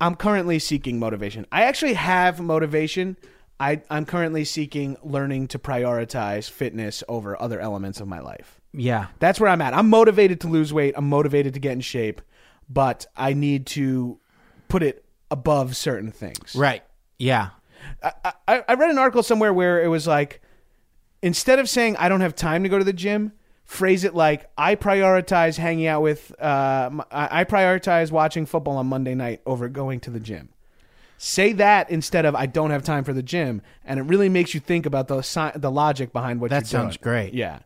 [0.00, 1.44] I'm currently seeking motivation.
[1.52, 3.18] I actually have motivation.
[3.60, 8.57] I, I'm currently seeking learning to prioritize fitness over other elements of my life.
[8.72, 9.06] Yeah.
[9.18, 9.74] That's where I'm at.
[9.74, 10.94] I'm motivated to lose weight.
[10.96, 12.20] I'm motivated to get in shape,
[12.68, 14.18] but I need to
[14.68, 16.54] put it above certain things.
[16.54, 16.82] Right.
[17.18, 17.50] Yeah.
[18.02, 18.12] I,
[18.46, 20.42] I I read an article somewhere where it was like,
[21.22, 23.32] instead of saying I don't have time to go to the gym,
[23.64, 29.14] phrase it like I prioritize hanging out with, uh, I prioritize watching football on Monday
[29.14, 30.50] night over going to the gym.
[31.16, 34.54] Say that instead of I don't have time for the gym, and it really makes
[34.54, 37.02] you think about the sci- the logic behind what That you're sounds doing.
[37.02, 37.34] great.
[37.34, 37.60] Yeah.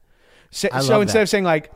[0.53, 1.23] So, so instead that.
[1.23, 1.73] of saying like,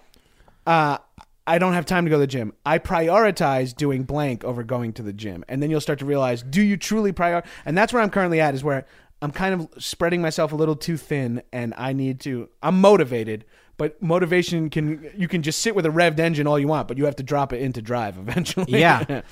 [0.67, 0.99] uh,
[1.47, 2.53] I don't have time to go to the gym.
[2.65, 5.45] I prioritize doing blank over going to the gym.
[5.49, 7.43] And then you'll start to realize, do you truly prior?
[7.65, 8.87] And that's where I'm currently at is where
[9.23, 13.45] I'm kind of spreading myself a little too thin and I need to, I'm motivated,
[13.77, 16.99] but motivation can, you can just sit with a revved engine all you want, but
[16.99, 18.79] you have to drop it into drive eventually.
[18.79, 19.23] Yeah.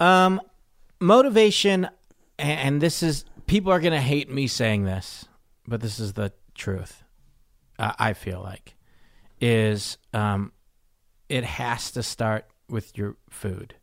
[0.00, 0.40] Um,
[1.00, 1.88] motivation,
[2.38, 5.26] and this is people are gonna hate me saying this,
[5.66, 7.02] but this is the truth.
[7.78, 8.74] Uh, I feel like
[9.40, 10.52] is um,
[11.28, 13.74] it has to start with your food.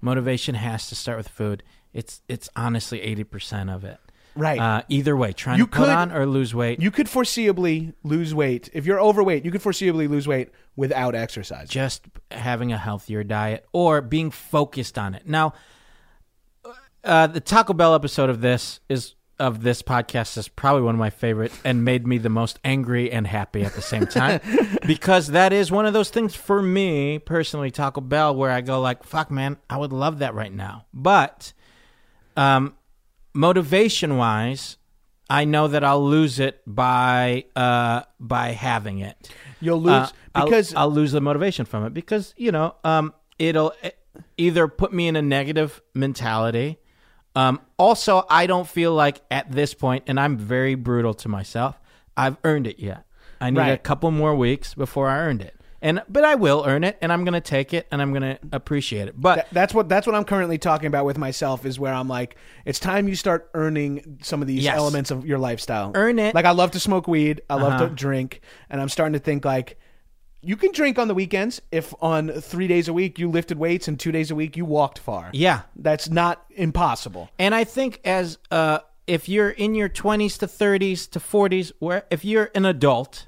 [0.00, 1.62] Motivation has to start with food.
[1.92, 3.98] It's it's honestly eighty percent of it.
[4.34, 4.58] right.
[4.58, 6.80] Uh, either way, trying You to put could- on or lose weight.
[6.80, 8.68] you could foreseeably lose weight.
[8.72, 11.68] If you're overweight, you could foreseeably lose weight without exercise.
[11.68, 15.26] just having a healthier diet or being focused on it.
[15.28, 15.52] Now,
[17.04, 20.98] uh, the Taco Bell episode of this is of this podcast is probably one of
[20.98, 24.40] my favorite and made me the most angry and happy at the same time
[24.86, 28.80] because that is one of those things for me personally Taco Bell where I go
[28.80, 31.52] like fuck man I would love that right now but
[32.36, 32.74] um
[33.34, 34.76] motivation wise
[35.28, 39.30] I know that I'll lose it by uh by having it
[39.60, 43.12] You'll lose uh, I'll- because I'll, lose the motivation from it because you know um,
[43.38, 43.72] it'll
[44.36, 46.78] either put me in a negative mentality.
[47.34, 51.80] Um, also, I don't feel like at this point, and I'm very brutal to myself.
[52.16, 53.04] I've earned it yet.
[53.40, 56.84] I need a couple more weeks before I earned it, and but I will earn
[56.84, 59.20] it, and I'm gonna take it, and I'm gonna appreciate it.
[59.20, 62.06] But Th- that's what that's what I'm currently talking about with myself is where I'm
[62.06, 64.76] like, it's time you start earning some of these Yes.
[64.76, 65.90] elements of your lifestyle.
[65.96, 66.34] Earn it.
[66.36, 67.88] Like I love to smoke weed, I love Uh-huh.
[67.88, 69.76] to drink, and I'm starting to think like
[70.42, 73.88] you can drink on the weekends if on 3 days a week you lifted weights
[73.88, 75.30] and 2 days a week you walked far.
[75.32, 77.30] yeah, That's not impossible.
[77.38, 82.04] And I think as uh, if you're in your 20s to 30s to 40s, where
[82.10, 83.26] if you're an adult,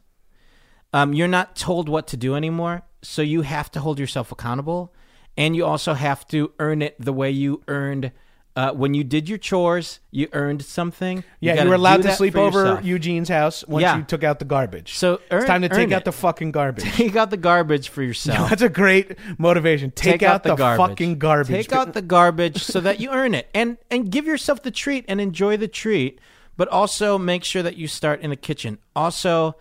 [0.92, 2.82] um, you're not told what to do anymore.
[3.02, 4.94] So you have to hold yourself accountable,
[5.36, 8.12] and you also have to earn it the way you earned
[8.56, 11.24] Uh, when you did your chores, you earned something.
[11.40, 12.84] Yeah, you, were allowed to sleep over yourself.
[12.84, 13.96] Eugene's house once Yeah.
[13.96, 14.94] you took out the garbage.
[14.94, 16.84] So earn- it's time to take earn out the fucking garbage.
[16.94, 18.50] Take out the garbage for yourself.
[18.50, 19.90] That's a great motivation.
[19.90, 20.88] Take, out, the, garbage.
[20.88, 21.48] fucking garbage.
[21.48, 25.04] Take out the garbage so that you earn it, and and give yourself the treat
[25.08, 26.20] and enjoy the treat.
[26.56, 28.78] But also make sure that you start in the kitchen.
[28.94, 29.56] Also,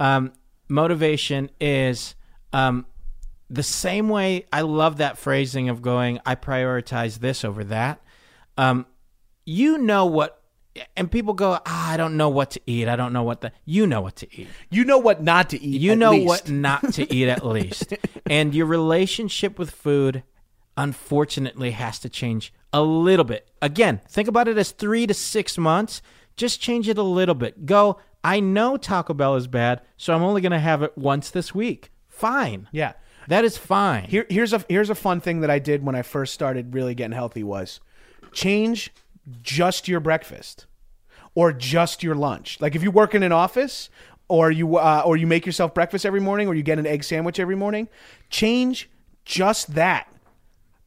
[0.00, 0.32] um,
[0.68, 2.16] motivation is
[2.52, 2.86] um,
[3.48, 4.46] the same way.
[4.52, 6.18] I love that phrasing of going.
[6.26, 8.00] I prioritize this over that.
[8.56, 8.86] Um,
[9.44, 10.40] you know what.
[10.96, 12.88] And people go, ah, I don't know what to eat.
[12.88, 13.52] I don't know what the.
[13.64, 14.48] You know what to eat.
[14.70, 15.80] You know what not to eat.
[15.80, 16.26] You know least.
[16.26, 17.94] what not to eat at least.
[18.26, 20.24] and your relationship with food,
[20.76, 23.48] unfortunately, has to change a little bit.
[23.62, 26.02] Again, think about it as three to six months.
[26.36, 27.66] Just change it a little bit.
[27.66, 31.30] Go, I know Taco Bell is bad, so I'm only going to have it once
[31.30, 31.92] this week.
[32.08, 32.68] Fine.
[32.72, 32.94] Yeah.
[33.28, 34.04] That is fine.
[34.04, 36.94] Here, here's a here's a fun thing that I did when I first started really
[36.94, 37.80] getting healthy was
[38.34, 38.92] change
[39.42, 40.66] just your breakfast
[41.34, 42.60] or just your lunch.
[42.60, 43.88] Like if you work in an office
[44.28, 47.04] or you uh, or you make yourself breakfast every morning or you get an egg
[47.04, 47.88] sandwich every morning,
[48.30, 48.90] change
[49.24, 50.08] just that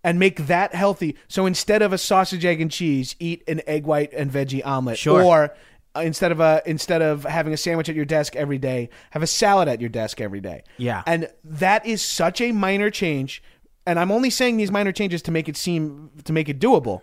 [0.04, 1.18] and make that healthy.
[1.28, 4.98] So instead of a sausage, egg, and cheese, eat an egg white and veggie omelet.
[4.98, 5.22] Sure.
[5.22, 5.56] Or
[5.96, 9.24] uh, instead of a instead of having a sandwich at your desk every day, have
[9.24, 10.64] a salad at your desk every day.
[10.78, 11.04] Yeah.
[11.06, 13.44] And that is such a minor change.
[13.86, 17.02] And I'm only saying these minor changes to make it seem to make it doable.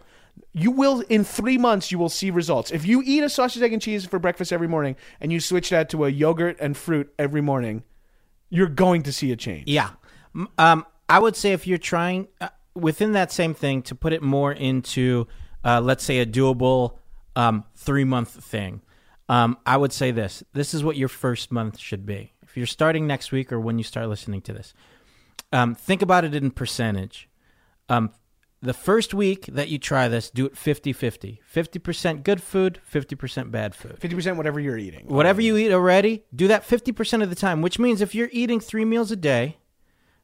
[0.52, 2.70] You will in three months you will see results.
[2.70, 5.70] If you eat a sausage, egg, and cheese for breakfast every morning and you switch
[5.70, 7.82] that to a yogurt and fruit every morning,
[8.50, 9.68] you're going to see a change.
[9.68, 9.90] Yeah.
[10.58, 14.22] Um, I would say if you're trying uh, within that same thing to put it
[14.22, 15.26] more into,
[15.64, 16.98] uh, let's say, a doable
[17.36, 18.82] um, three month thing,
[19.28, 20.42] um, I would say this.
[20.52, 22.32] This is what your first month should be.
[22.42, 24.74] If you're starting next week or when you start listening to this,
[25.52, 27.28] um, think about it in percentage.
[28.64, 31.42] The first week that you try this, do it 50 50.
[31.54, 33.98] 50% good food, 50% bad food.
[33.98, 35.06] Fifty percent whatever you're eating.
[35.06, 38.60] Whatever you eat already, do that 50% of the time, which means if you're eating
[38.60, 39.58] three meals a day,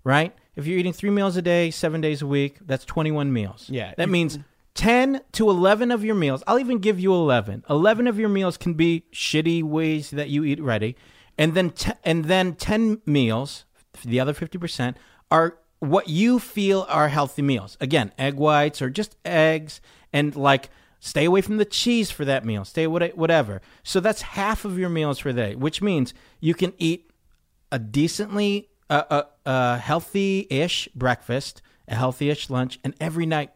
[0.04, 0.34] right?
[0.56, 3.66] If you're eating three meals a day, seven days a week, that's 21 meals.
[3.68, 3.92] Yeah.
[3.98, 4.38] That means
[4.72, 7.64] 10 to 11 of your meals, I'll even give you 11.
[7.68, 10.96] 11 of your meals can be shitty ways that you eat ready.
[11.36, 13.66] And then, t- and then 10 meals,
[14.02, 14.94] the other 50%,
[15.30, 17.76] are what you feel are healthy meals.
[17.80, 19.80] Again, egg whites or just eggs
[20.12, 20.70] and like
[21.00, 22.64] stay away from the cheese for that meal.
[22.64, 23.60] Stay what- whatever.
[23.82, 27.10] So that's half of your meals for the day, which means you can eat
[27.72, 33.50] a decently uh, uh, uh, healthy-ish breakfast, a healthy-ish lunch, and every night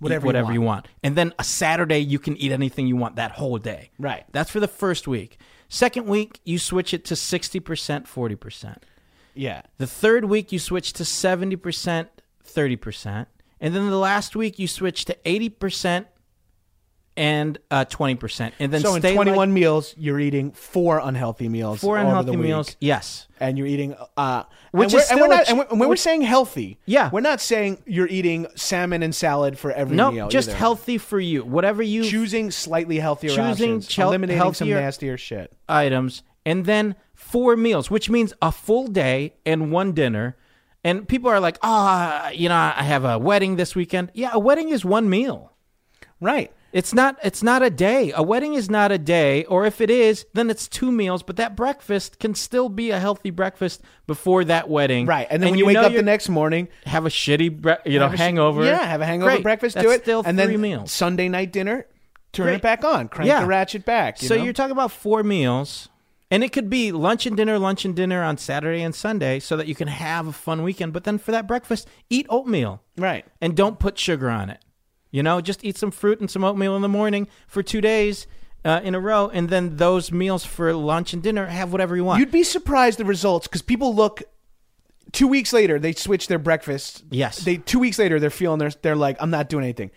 [0.00, 0.54] Whatever you whatever want.
[0.54, 0.88] you want.
[1.02, 3.90] And then a Saturday you can eat anything you want that whole day.
[3.98, 4.24] Right.
[4.32, 5.38] That's for the first week.
[5.68, 7.60] Second week you switch it to 60%,
[8.06, 8.76] 40%.
[9.34, 9.62] Yeah.
[9.78, 12.08] The third week you switch to 70%,
[12.46, 13.26] 30%.
[13.60, 16.06] And then the last week you switch to 80%
[17.16, 18.52] and uh, 20%.
[18.58, 21.80] And then So in stay like 21 meals, you're eating four unhealthy meals.
[21.80, 22.76] four unhealthy meals.
[22.80, 23.26] Yes.
[23.40, 25.88] and you're eating uh Which and we're, is and we're a not and when- when
[25.88, 27.08] we're saying healthy Yeah.
[27.12, 30.58] we're not saying you're eating salmon and salad for every No, meal just either.
[30.58, 31.42] healthy for you.
[31.44, 33.44] Whatever you choosing slightly healthier Choosing
[33.76, 38.86] options chel- eliminating some nastier shit items and then four meals, which means a full
[38.88, 40.36] day and one dinner.
[40.82, 44.10] And people are like, ah, you know, I have a wedding this weekend.
[44.14, 45.52] Yeah, a wedding is one meal.
[46.20, 47.12] right It's not.
[47.28, 48.12] It's not a day.
[48.14, 51.22] A wedding is not a day, or if it is, then it's two meals.
[51.24, 55.04] But that breakfast can still be a healthy breakfast before that wedding.
[55.06, 57.98] right and then when you, wake up the next morning have a shitty, bre- you
[57.98, 58.64] know, sh- hangover.
[58.64, 59.42] yeah have a hangover Great.
[59.42, 60.92] breakfast That's do it Still and three then meals.
[60.92, 61.78] sunday night dinner
[62.32, 62.54] turn Great.
[62.56, 63.40] it back on crank Yeah.
[63.40, 64.44] the ratchet back you so know?
[64.44, 65.88] you're talking about four meals,
[66.30, 69.56] and it could be lunch and dinner, lunch and dinner on Saturday and Sunday, so
[69.56, 70.92] that you can have a fun weekend.
[70.92, 74.60] But then for that breakfast, eat oatmeal right and don't put sugar on it.
[75.10, 78.26] You know, just eat some fruit and some oatmeal in the morning for two days
[78.64, 82.04] uh, in a row, and then those meals for lunch and dinner have whatever you
[82.04, 82.20] want.
[82.20, 84.22] you'd be surprised the results because people look
[85.12, 87.38] two weeks later they switch their breakfast Yes.
[87.38, 89.90] they two weeks later they're feeling they're, they're like i'm not doing anything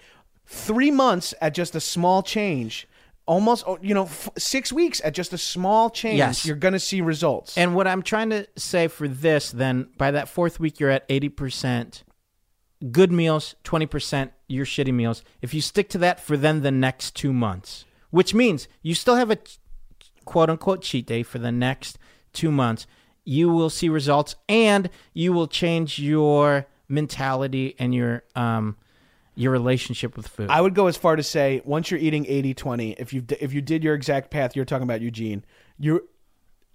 [0.47, 2.87] three months at just a small change
[3.25, 6.45] almost oh, you know f- six weeks at just a small change Yes.
[6.45, 10.27] you're gonna see results And what I'm trying to say for this, then by that
[10.27, 12.03] fourth week, you're at 80%
[12.91, 15.23] good meals, 20% your shitty meals.
[15.41, 19.15] If you stick to that for then the next two months, which means you still
[19.15, 19.37] have a
[20.25, 21.97] quote unquote cheat day for the next
[22.33, 22.85] two months,
[23.23, 28.75] you will see results and you will change your mentality and your, um,
[29.35, 30.49] your relationship with food.
[30.49, 33.61] i would go as far to say once you're eating 80-20 if you if you
[33.61, 35.43] did your exact path you're talking about eugene
[35.79, 36.07] you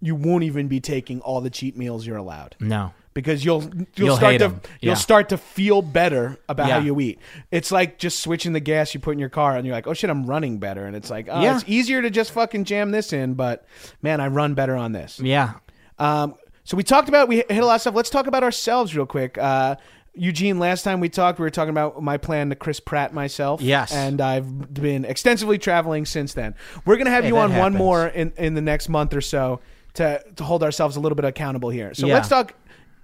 [0.00, 2.92] you won't even be taking all the cheat meals you're allowed no.
[3.14, 3.62] because you'll
[3.96, 4.44] you'll, You'll start to
[4.80, 4.94] you'll Yeah.
[4.94, 7.18] start to feel better about how you eat.
[7.50, 9.94] It's like just switching the gas you put in your car and you're like, "Oh
[9.94, 11.56] shit, I'm running better." And it's like, "Oh, Yeah.
[11.56, 13.66] it's easier to just fucking jam this in, but
[14.02, 15.54] man, I run better on this." Yeah.
[15.98, 17.94] Um, so we talked about we hit a lot of stuff.
[17.96, 19.36] Let's talk about ourselves real quick.
[19.36, 19.74] Uh,
[20.19, 23.61] Eugene, last time we talked, we were talking about my plan to Chris Pratt myself.
[23.61, 23.93] Yes.
[23.93, 26.55] and I've been extensively traveling since then.
[26.85, 27.77] We're gonna have Hey, you that on one happens.
[27.79, 29.61] more in in the next month or so
[29.95, 31.95] to to hold ourselves a little bit accountable here.
[31.95, 32.14] So Yeah.
[32.14, 32.55] let's talk.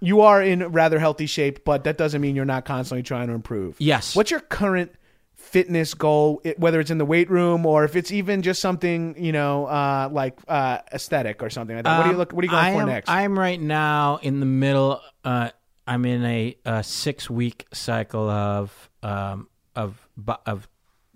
[0.00, 3.32] You are in rather healthy shape, but that doesn't mean you're not constantly trying to
[3.34, 3.76] improve.
[3.78, 4.14] Yes.
[4.14, 4.92] What's your current
[5.34, 9.14] fitness goal, it- whether it's in the weight room or if it's even just something
[9.18, 11.96] you know, uh, like uh, aesthetic or something like that?
[11.98, 12.32] what are you Um, look?
[12.32, 13.08] What are you going I for am, next?
[13.10, 15.00] I'm right now in the middle.
[15.24, 15.50] Uh,
[15.86, 20.08] I'm in a, a six week cycle of um, of
[20.46, 20.68] of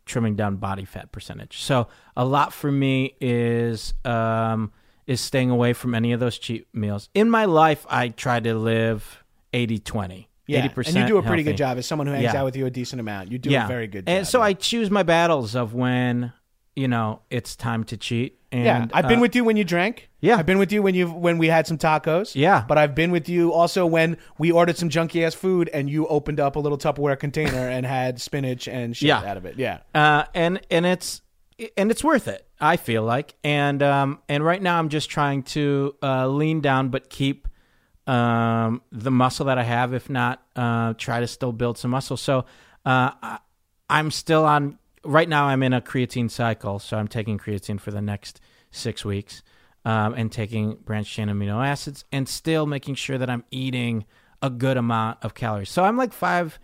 [0.04, 1.58] trimming down body fat percentage.
[1.60, 4.72] So a lot for me is um,
[5.06, 7.08] is staying away from any of those cheap meals.
[7.14, 10.26] In my life, I try to live 80-20.
[10.46, 11.52] Yeah, 80% and you do a pretty healthy.
[11.52, 12.40] good job as someone who hangs Yeah.
[12.40, 13.30] out with you a decent amount.
[13.30, 14.14] You do a very good job.
[14.14, 14.40] And so.
[14.40, 16.32] I choose my battles of when
[16.74, 18.37] you know it's time to cheat.
[18.50, 20.08] And, yeah, I've been uh, with you when you drank.
[20.20, 20.36] Yeah.
[20.38, 22.34] I've been with you when you when we had some tacos.
[22.34, 22.64] Yeah.
[22.66, 26.06] but I've been with you also when we ordered some junky ass food and you
[26.06, 29.18] opened up a little Tupperware container and had spinach and shit Yeah.
[29.22, 29.58] out of it.
[29.58, 31.20] Yeah, uh, and and it's
[31.76, 32.46] and it's worth it.
[32.60, 36.88] I feel like, and um, and right now I'm just trying to uh, lean down,
[36.88, 37.48] but keep
[38.06, 39.92] um, the muscle that I have.
[39.92, 42.16] If not, uh, try to still build some muscle.
[42.16, 42.46] So
[42.86, 43.38] uh, I,
[43.90, 44.78] I'm still on.
[45.08, 49.06] Right now, I'm in a creatine cycle, so I'm taking creatine for the next six
[49.06, 49.42] weeks,
[49.86, 54.04] um, and taking branched chain amino acids, and still making sure that I'm eating
[54.42, 55.70] a good amount of calories.
[55.70, 56.58] So I'm like five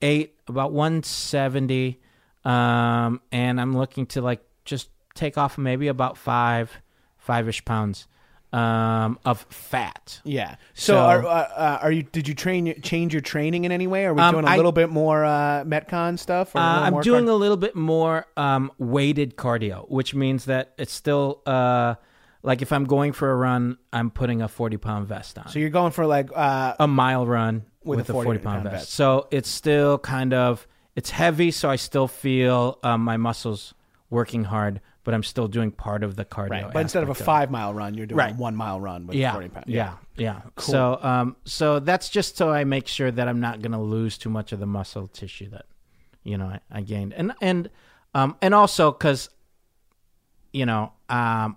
[0.00, 1.98] eight, about 170,
[2.44, 6.70] um, and I'm looking to like just take off maybe about five,
[7.16, 8.06] five ish pounds
[8.52, 10.20] um, of fat.
[10.24, 10.56] yeah.
[10.74, 12.02] So, So- are uh, uh, are you?
[12.02, 14.06] Did you train change your training in any way?
[14.06, 16.54] Are we Um, doing a I- little bit more uh, Metcon stuff?
[16.54, 20.72] Or Uh, I'm doing car- a little bit more um, weighted cardio, which means that
[20.78, 21.94] it's still uh,
[22.42, 25.48] like if I'm going for a run, I'm putting a 40 pound vest on.
[25.48, 28.38] So you're going for like uh, a mile run With with, a a 40 40,
[28.38, 28.74] pound pound vest.
[28.86, 28.92] vest.
[28.94, 33.74] So it's still kind of it's heavy, so I still feel um, my muscles
[34.10, 36.50] working hard, but I'm still doing part of the cardio.
[36.50, 38.34] right, but instead of a five mile run, you're doing Right.
[38.34, 39.64] a one mile run with yeah, forty pounds.
[39.66, 40.42] yeah, yeah.
[40.44, 40.62] yeah.
[40.62, 44.18] So um, so that's just so I make sure that I'm not going to lose
[44.18, 45.64] too much of the muscle tissue that
[46.24, 47.70] you know I, I gained, and and
[48.14, 49.30] um, and also because
[50.52, 51.56] you know um,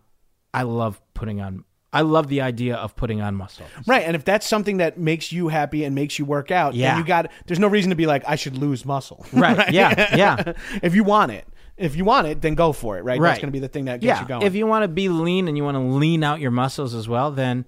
[0.53, 1.65] I love putting on.
[1.93, 3.65] I love the idea of putting on muscle.
[3.85, 6.91] Right, and if that's something that makes you happy and makes you work out, Yeah.
[6.91, 7.29] then you got.
[7.47, 9.25] There's no reason to be like, I should lose muscle.
[9.33, 9.73] Right.
[9.73, 10.15] Yeah.
[10.15, 10.53] Yeah.
[10.81, 11.45] if you want it,
[11.77, 13.03] if you want it, then go for it.
[13.03, 13.19] Right.
[13.19, 14.41] That's going to be the thing that gets yeah, you going.
[14.43, 17.07] if you want to be lean and you want to lean out your muscles as
[17.07, 17.65] well, then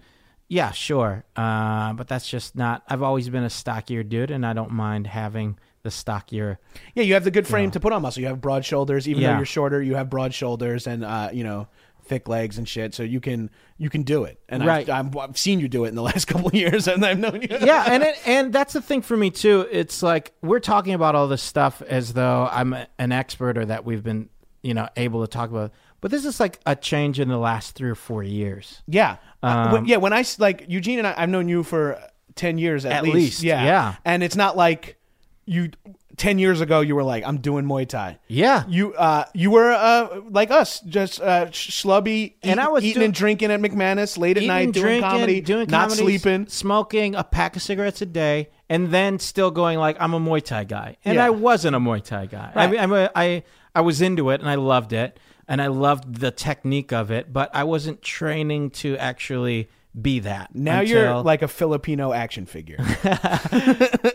[0.47, 1.23] yeah, sure.
[1.35, 2.83] Uh, but that's just not.
[2.87, 6.59] I've always been a stockier dude, and I don't mind having the stockier.
[6.95, 8.21] yeah, you have the good frame to put on muscle.
[8.21, 9.81] You have broad shoulders, even though you're shorter.
[9.81, 11.67] You have broad shoulders and uh, you know
[12.03, 12.93] thick legs and shit.
[12.93, 14.39] So you can you can do it.
[14.49, 14.87] And Right.
[14.89, 17.19] I've, I've, I've seen you do it in the last couple of years, and I've
[17.19, 17.47] known you.
[17.49, 19.67] yeah, and it, and that's the thing for me too.
[19.71, 23.65] It's like we're talking about all this stuff as though I'm a- an expert or
[23.65, 24.29] that we've been
[24.61, 25.71] you know able to talk about.
[26.01, 28.81] But this is like a change in the last three or four years.
[28.87, 29.97] Yeah, Uh, Um, yeah.
[29.97, 31.97] When I like Eugene and I, I've known you for
[32.35, 33.95] ten years at, At least, Yeah, yeah.
[34.03, 34.97] And it's not like
[35.45, 35.69] you
[36.17, 38.19] ten years ago you were like, I'm doing Muay Thai.
[38.27, 42.83] Yeah, You uh you were uh like us, just uh sh- slubby, And I was
[42.83, 46.47] eating and drinking at McManus late at night, doing comedy, doing not comedies, sleeping.
[46.47, 50.43] smoking a pack of cigarettes a day, and then still going like I'm a Muay
[50.43, 51.25] Thai guy, and Yeah.
[51.25, 52.51] I wasn't a Muay Thai guy.
[52.53, 52.69] I Right.
[52.71, 53.43] mean, I'm a, I
[53.75, 57.33] I was into it and I loved it, and I loved the technique of it,
[57.33, 59.67] but I wasn't training to actually
[59.99, 60.55] be that.
[60.55, 62.77] Now you're like a Filipino action figure.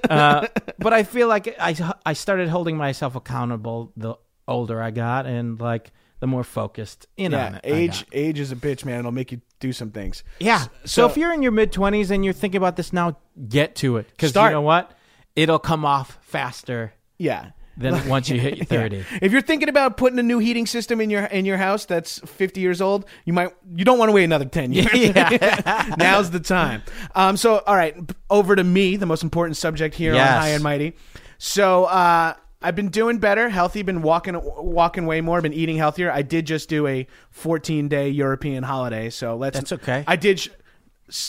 [0.09, 0.47] Uh,
[0.79, 1.74] but I feel like I
[2.07, 4.14] I started holding myself accountable the
[4.47, 7.61] older I got, and like the more focused in on it.
[7.64, 9.01] Age age is a bitch, man.
[9.01, 10.24] It'll make you do some things.
[10.41, 10.59] Yeah.
[10.61, 13.18] so- So, if you're in your mid 20s and you're thinking about this now,
[13.49, 14.09] get to it.
[14.11, 14.93] Because you know what?
[15.37, 17.51] It'll come off faster Yeah.
[17.79, 18.97] Than once you hit 30.
[18.97, 19.03] Yeah.
[19.22, 22.18] If you're thinking about putting a new heating system in your in your house that's
[22.20, 24.89] 50 years old, you might you don't want to wait another 10 years.
[24.95, 25.95] Yeah.
[25.99, 26.83] Now's the time.
[27.14, 27.97] Um, so, all right,
[28.29, 30.31] over to me, the most important subject here Yes.
[30.37, 30.97] on High and Mighty.
[31.39, 33.83] So, uh, I've been doing better, healthy.
[33.83, 35.41] Been walking walking way more.
[35.41, 36.11] Been eating healthier.
[36.11, 39.57] I did just do a 14 day European holiday, so let's.
[39.57, 40.03] That's okay.
[40.09, 40.41] I did.
[40.41, 40.49] Sh-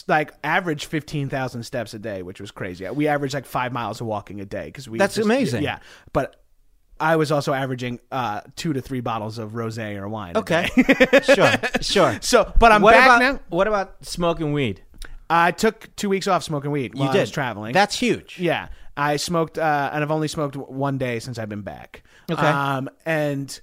[0.08, 2.90] like average 15,000 steps a day, which was crazy.
[2.90, 5.64] We averaged like 5 miles of walking a day because we That's just- amazing.
[5.64, 5.80] Yeah.
[6.14, 6.36] But
[7.00, 10.36] I was also averaging uh 2 to 3 bottles of rosé or wine.
[10.36, 10.68] Okay.
[11.24, 11.54] sure.
[11.82, 12.18] Sure.
[12.22, 13.40] So, but I'm what back about, now.
[13.50, 14.84] What about smoking weed?
[15.30, 17.72] I took two weeks off smoking weed while you I did was traveling.
[17.74, 18.40] That's huge.
[18.40, 22.02] Yeah, I smoked, uh, and I've only smoked one day since I've been back.
[22.32, 22.42] Okay.
[22.42, 23.60] Um, and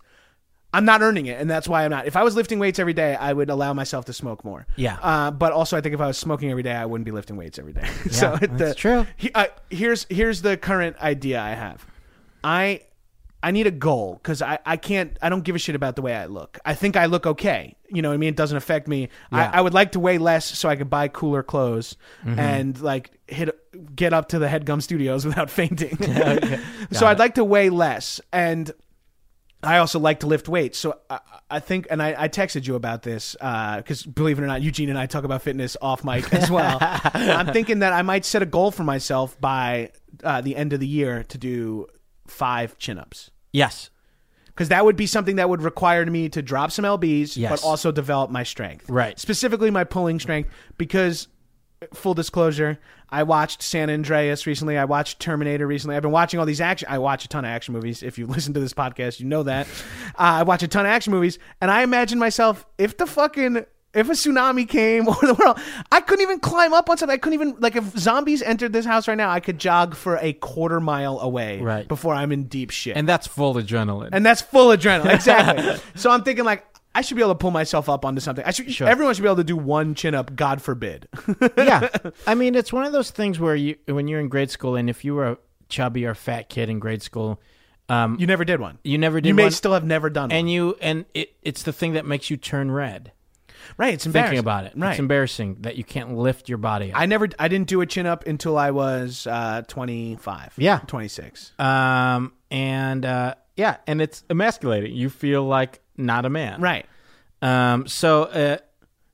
[0.77, 2.07] I'm not earning it, and that's why I'm not.
[2.07, 4.67] If I was lifting weights every day, I would allow myself to smoke more.
[4.77, 4.99] Yeah.
[5.03, 7.37] Uh, but also, I think if I was smoking every day, I wouldn't be lifting
[7.37, 7.89] weights every day.
[8.11, 9.07] so that's the- true.
[9.17, 11.87] he- uh, here's here's the current idea I have.
[12.45, 12.83] I
[13.43, 16.03] I need a goal because I, I can't I don't give a shit about the
[16.03, 16.59] way I look.
[16.65, 17.77] I think I look okay.
[17.89, 18.31] You know what I mean?
[18.31, 19.09] It doesn't affect me.
[19.33, 19.51] Yeah.
[19.53, 22.39] I, I would like to weigh less so I could buy cooler clothes Mm-hmm.
[22.39, 23.57] and like hit
[23.95, 25.97] get up to the Headgum Studios without fainting.
[26.93, 28.71] so I'd like to weigh less and
[29.67, 30.79] I also like to lift weights.
[30.79, 34.47] So I, I think, and I, I texted you about this because believe it or
[34.47, 36.79] not, Eugene and I talk about fitness off mic as well.
[36.81, 39.91] I'm thinking that I might set a goal for myself by
[40.25, 41.87] uh, the end of the year to do
[42.27, 43.31] five chin ups.
[43.53, 43.91] Yes.
[44.47, 47.51] Because that would be something that would require me to drop some lbs, Yes.
[47.51, 48.89] but also develop my strength.
[48.89, 49.19] Right.
[49.19, 50.49] Specifically, my pulling strength.
[50.79, 51.29] Because,
[51.95, 52.79] full disclosure,
[53.11, 54.77] I watched San Andreas recently.
[54.79, 55.97] I watched Terminator recently.
[55.97, 56.89] I've been watching all these action.
[56.91, 58.03] I watch a ton of action movies.
[58.03, 59.67] If you listen to this podcast, you know that.
[60.09, 63.65] uh, I watch a ton of action movies, and I imagine myself if the fucking
[63.95, 65.59] if a tsunami came over the world,
[65.91, 67.15] I couldn't even climb up on something.
[67.15, 70.19] I couldn't even like if zombies entered this house right now, I could jog for
[70.21, 71.89] a quarter mile away Right.
[71.89, 72.97] before I'm in deep shit.
[72.97, 74.11] And that's full adrenaline.
[74.13, 75.15] And that's full adrenaline.
[75.15, 75.77] Exactly.
[75.95, 76.67] so I'm thinking like
[76.97, 78.45] I should be able to pull myself up onto something.
[78.45, 78.73] I should.
[78.73, 78.89] Sure.
[78.89, 80.35] Everyone should be able to do one chin up.
[80.35, 81.09] God forbid.
[81.59, 81.89] yeah.
[82.27, 84.89] I mean, it's one of those things where you, when you're in grade school, and
[84.89, 85.39] if you were a
[85.69, 87.41] chubby or fat kid in grade school,
[87.89, 88.79] um, you never did one.
[88.83, 90.53] you never did You may one, still have never done and one.
[90.53, 93.13] you, and it, it's the thing that makes you turn red.
[93.77, 93.95] Right.
[93.95, 94.31] It's embarrassing.
[94.31, 94.91] Thinking about it, Right.
[94.91, 96.93] it's embarrassing that you can't lift your body.
[96.93, 97.01] Up.
[97.01, 97.29] I never.
[97.39, 100.55] I didn't do a chin up until I was uh, 25.
[100.57, 100.79] Yeah.
[100.87, 101.53] 26.
[101.59, 104.95] um, and uh, yeah, and it's emasculating.
[104.95, 106.87] You feel like not a man, Right.
[107.43, 108.59] Um, so, uh,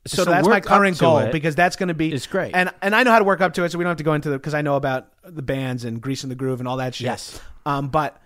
[0.06, 2.52] So, so, that's my current goal because that's going to be It's great.
[2.54, 4.04] and and I know how to work up to it, so we don't have to
[4.04, 6.68] go into the because I know about the bands and Grease and the Groove and
[6.68, 7.04] all that shit.
[7.04, 7.40] Yes.
[7.66, 8.20] Um, but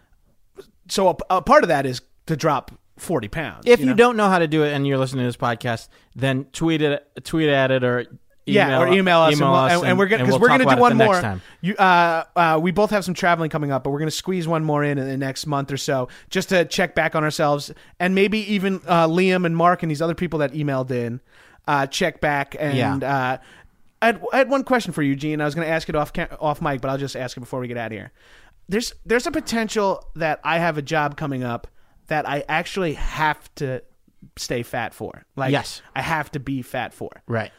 [0.88, 3.64] so a, a part of that is to drop forty pounds.
[3.66, 3.94] if you, know?
[3.94, 7.07] don't know how to do it and you're listening to this podcast, then tweet it,
[7.24, 8.07] tweet at it, or
[8.47, 10.80] yeah, or email us, and, we'll- and, and we're gonna because we'll we're gonna do
[10.80, 11.40] one more.
[11.61, 14.64] You, uh, uh, we both have some traveling coming up, but we're gonna squeeze one
[14.64, 18.14] more in in the next month or so, just to check back on ourselves, and
[18.14, 21.20] maybe even uh, Liam and Mark and these other people that emailed in,
[21.68, 22.76] uh, check back and.
[22.76, 22.97] Yeah.
[22.97, 23.38] Uh,
[24.03, 25.40] I had, I had one question for you, Gene.
[25.40, 27.61] I was going to ask it off off mic, but I'll just ask it before
[27.61, 28.12] we get out of here.
[28.68, 31.66] There's there's a potential that I have a job coming up
[32.09, 33.82] that I actually have to
[34.36, 35.24] stay fat for.
[35.34, 35.80] Like, Yes.
[35.94, 37.53] I have to be fat for Right.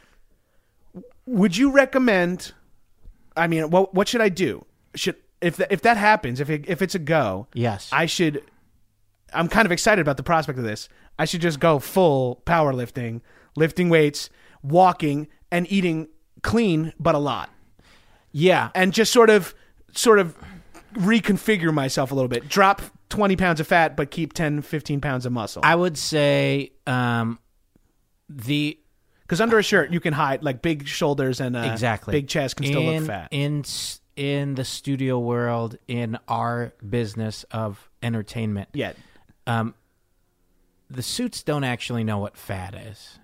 [1.27, 2.53] Would you recommend
[3.35, 4.65] i mean what what should i do?
[4.95, 7.89] Should if that if that happens if it, if it's a go Yes.
[7.93, 8.41] i should
[9.33, 10.89] i'm kind of excited about the prospect of this.
[11.19, 13.21] I should just go full powerlifting
[13.55, 14.29] lifting weights
[14.63, 16.07] walking and eating
[16.43, 17.49] clean but a lot.
[18.31, 18.69] Yeah.
[18.75, 19.53] and just sort of
[19.93, 20.35] sort of
[20.93, 22.47] reconfigure myself a little bit.
[22.49, 25.61] Drop 20 pounds of fat but keep 10 15 pounds of muscle.
[25.65, 27.39] I would say um,
[28.29, 28.79] the
[29.27, 32.55] because under a shirt you can hide like big shoulders and uh, exactly big chest
[32.55, 33.63] can still in, look fat in
[34.15, 38.69] in the studio world in our business of entertainment.
[38.73, 38.93] yeah
[39.45, 39.75] Um,
[40.89, 43.19] the suits don't actually know what fat is,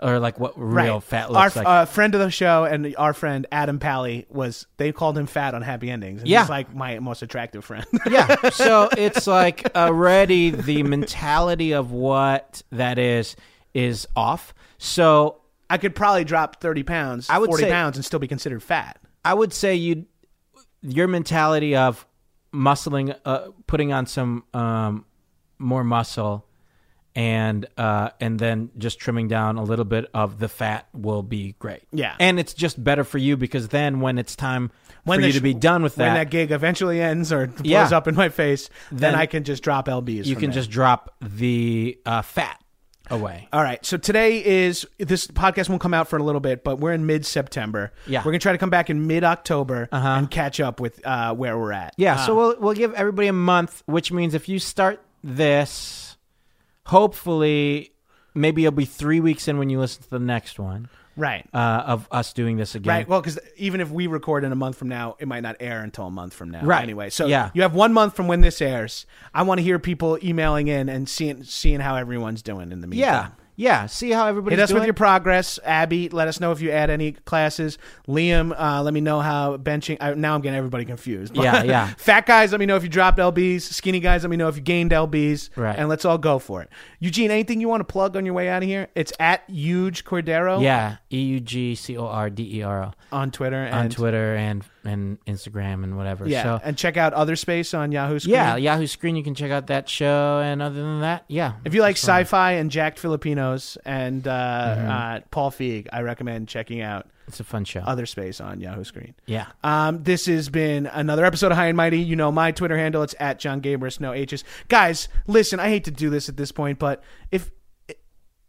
[0.00, 1.66] or like what real fat our looks like.
[1.66, 5.54] uh, friend of the show and our friend Adam Pally was they called him fat
[5.54, 6.22] on Happy Endings.
[6.22, 6.40] And Yeah.
[6.40, 7.84] he's like my most attractive friend.
[8.10, 8.48] yeah.
[8.50, 13.36] So it's like already the mentality of what that is
[13.74, 14.54] is off.
[14.78, 18.28] So I could probably drop thirty pounds, I would forty say- pounds, and still be
[18.28, 18.98] considered fat.
[19.24, 20.06] I would say you
[20.82, 22.06] your mentality of
[22.54, 25.04] muscling, uh, putting on some um,
[25.58, 26.46] more muscle,
[27.14, 31.54] and uh, and then just trimming down a little bit of the fat will be
[31.58, 31.82] great.
[31.92, 32.14] Yeah.
[32.18, 34.70] and it's just better for you because then when it's time
[35.04, 37.66] When for you to be done with that, When that, gig eventually ends or blows
[37.66, 37.88] Yeah.
[37.92, 40.24] up in my face, then, Then I can just drop lbs.
[40.26, 40.54] you can there.
[40.60, 42.59] just drop the uh, fat
[43.10, 43.48] away.
[43.52, 43.84] All right.
[43.84, 47.06] So today is this podcast won't come out for a little bit, but we're in
[47.06, 47.92] mid September.
[48.06, 48.20] Yeah.
[48.20, 50.08] We're gonna try to come back in mid October Uh-huh.
[50.08, 51.94] and catch up with uh, where we're at.
[51.96, 56.16] Yeah, Uh, so we'll we'll give everybody a month, which means if you start this,
[56.86, 57.92] hopefully,
[58.34, 61.46] maybe it'll be three weeks in when you listen to the next one right.
[61.52, 61.56] uh,
[61.86, 62.90] of us doing this again.
[62.94, 63.08] Right.
[63.08, 65.82] Well, because even if we record in a month from now, it might not air
[65.82, 66.62] until a month from now.
[66.64, 66.82] Right.
[66.82, 67.50] Anyway, so Yeah.
[67.54, 69.06] you have one month from when this airs.
[69.34, 72.86] I want to hear people emailing in and seeing seeing how everyone's doing in the
[72.86, 73.08] meantime.
[73.12, 73.28] yeah,
[73.60, 74.80] Yeah, see how everybody's Hit us doing.
[74.80, 76.08] with your progress, Abby.
[76.08, 77.76] Let us know if you add any classes.
[78.08, 79.98] Liam, uh, let me know how benching.
[80.00, 81.36] I, now I'm getting everybody confused.
[81.36, 81.92] Yeah, yeah.
[81.98, 83.60] Fat guys, let me know if you dropped lbs.
[83.60, 85.50] Skinny guys, let me know if you gained lbs.
[85.56, 85.78] Right.
[85.78, 86.70] And let's all go for it.
[87.00, 88.88] Eugene, anything you want to plug on your way out of here?
[88.94, 90.62] It's at Eug Cordero.
[90.62, 93.90] yeah, E U G C O R D E R O On Twitter and on
[93.90, 96.26] Twitter and and Instagram and whatever.
[96.28, 98.18] Yeah, So and check out Other Space on Yahoo.
[98.18, 98.34] Screen.
[98.34, 99.16] yeah, Yahoo Screen.
[99.16, 100.40] You can check out that show.
[100.42, 101.54] And other than that, yeah.
[101.64, 102.22] If you like fun.
[102.22, 104.30] sci-fi and jacked Filipinos and uh,
[104.76, 104.90] Mm-hmm.
[104.90, 107.80] uh, Paul Feig, I recommend checking out it's a fun show.
[107.80, 109.14] Other Space on Yahoo Screen.
[109.26, 109.46] yeah.
[109.62, 112.00] Um, this has been another episode of High and Mighty.
[112.00, 113.02] You know my Twitter handle.
[113.04, 114.42] It's at Jon Gabrus, no H's.
[114.68, 117.50] Guys, listen, I hate to do this at this point, but if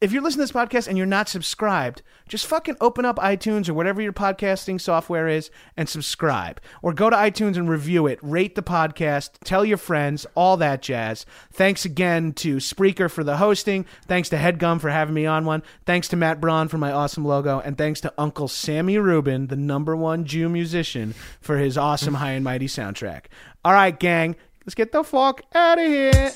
[0.01, 3.69] if you're listening to this podcast and you're not subscribed, just fucking open up iTunes
[3.69, 6.59] or whatever your podcasting software is and subscribe.
[6.81, 8.17] Or go to iTunes and review it.
[8.23, 9.33] Rate the podcast.
[9.43, 10.25] Tell your friends.
[10.33, 11.27] All that jazz.
[11.53, 13.85] Thanks again to Spreaker for the hosting.
[14.07, 15.61] Thanks to Headgum for having me on one.
[15.85, 17.59] Thanks to Matt Braun for my awesome logo.
[17.59, 22.31] And thanks to Uncle Sammy Rubin, the number one Jew musician, for his awesome High
[22.31, 23.25] and Mighty soundtrack.
[23.63, 24.35] All right, gang.
[24.65, 26.31] Let's get the fuck out of here.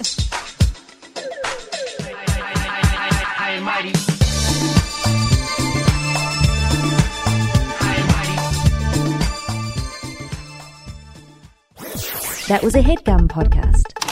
[12.48, 14.05] That was a headgum podcast.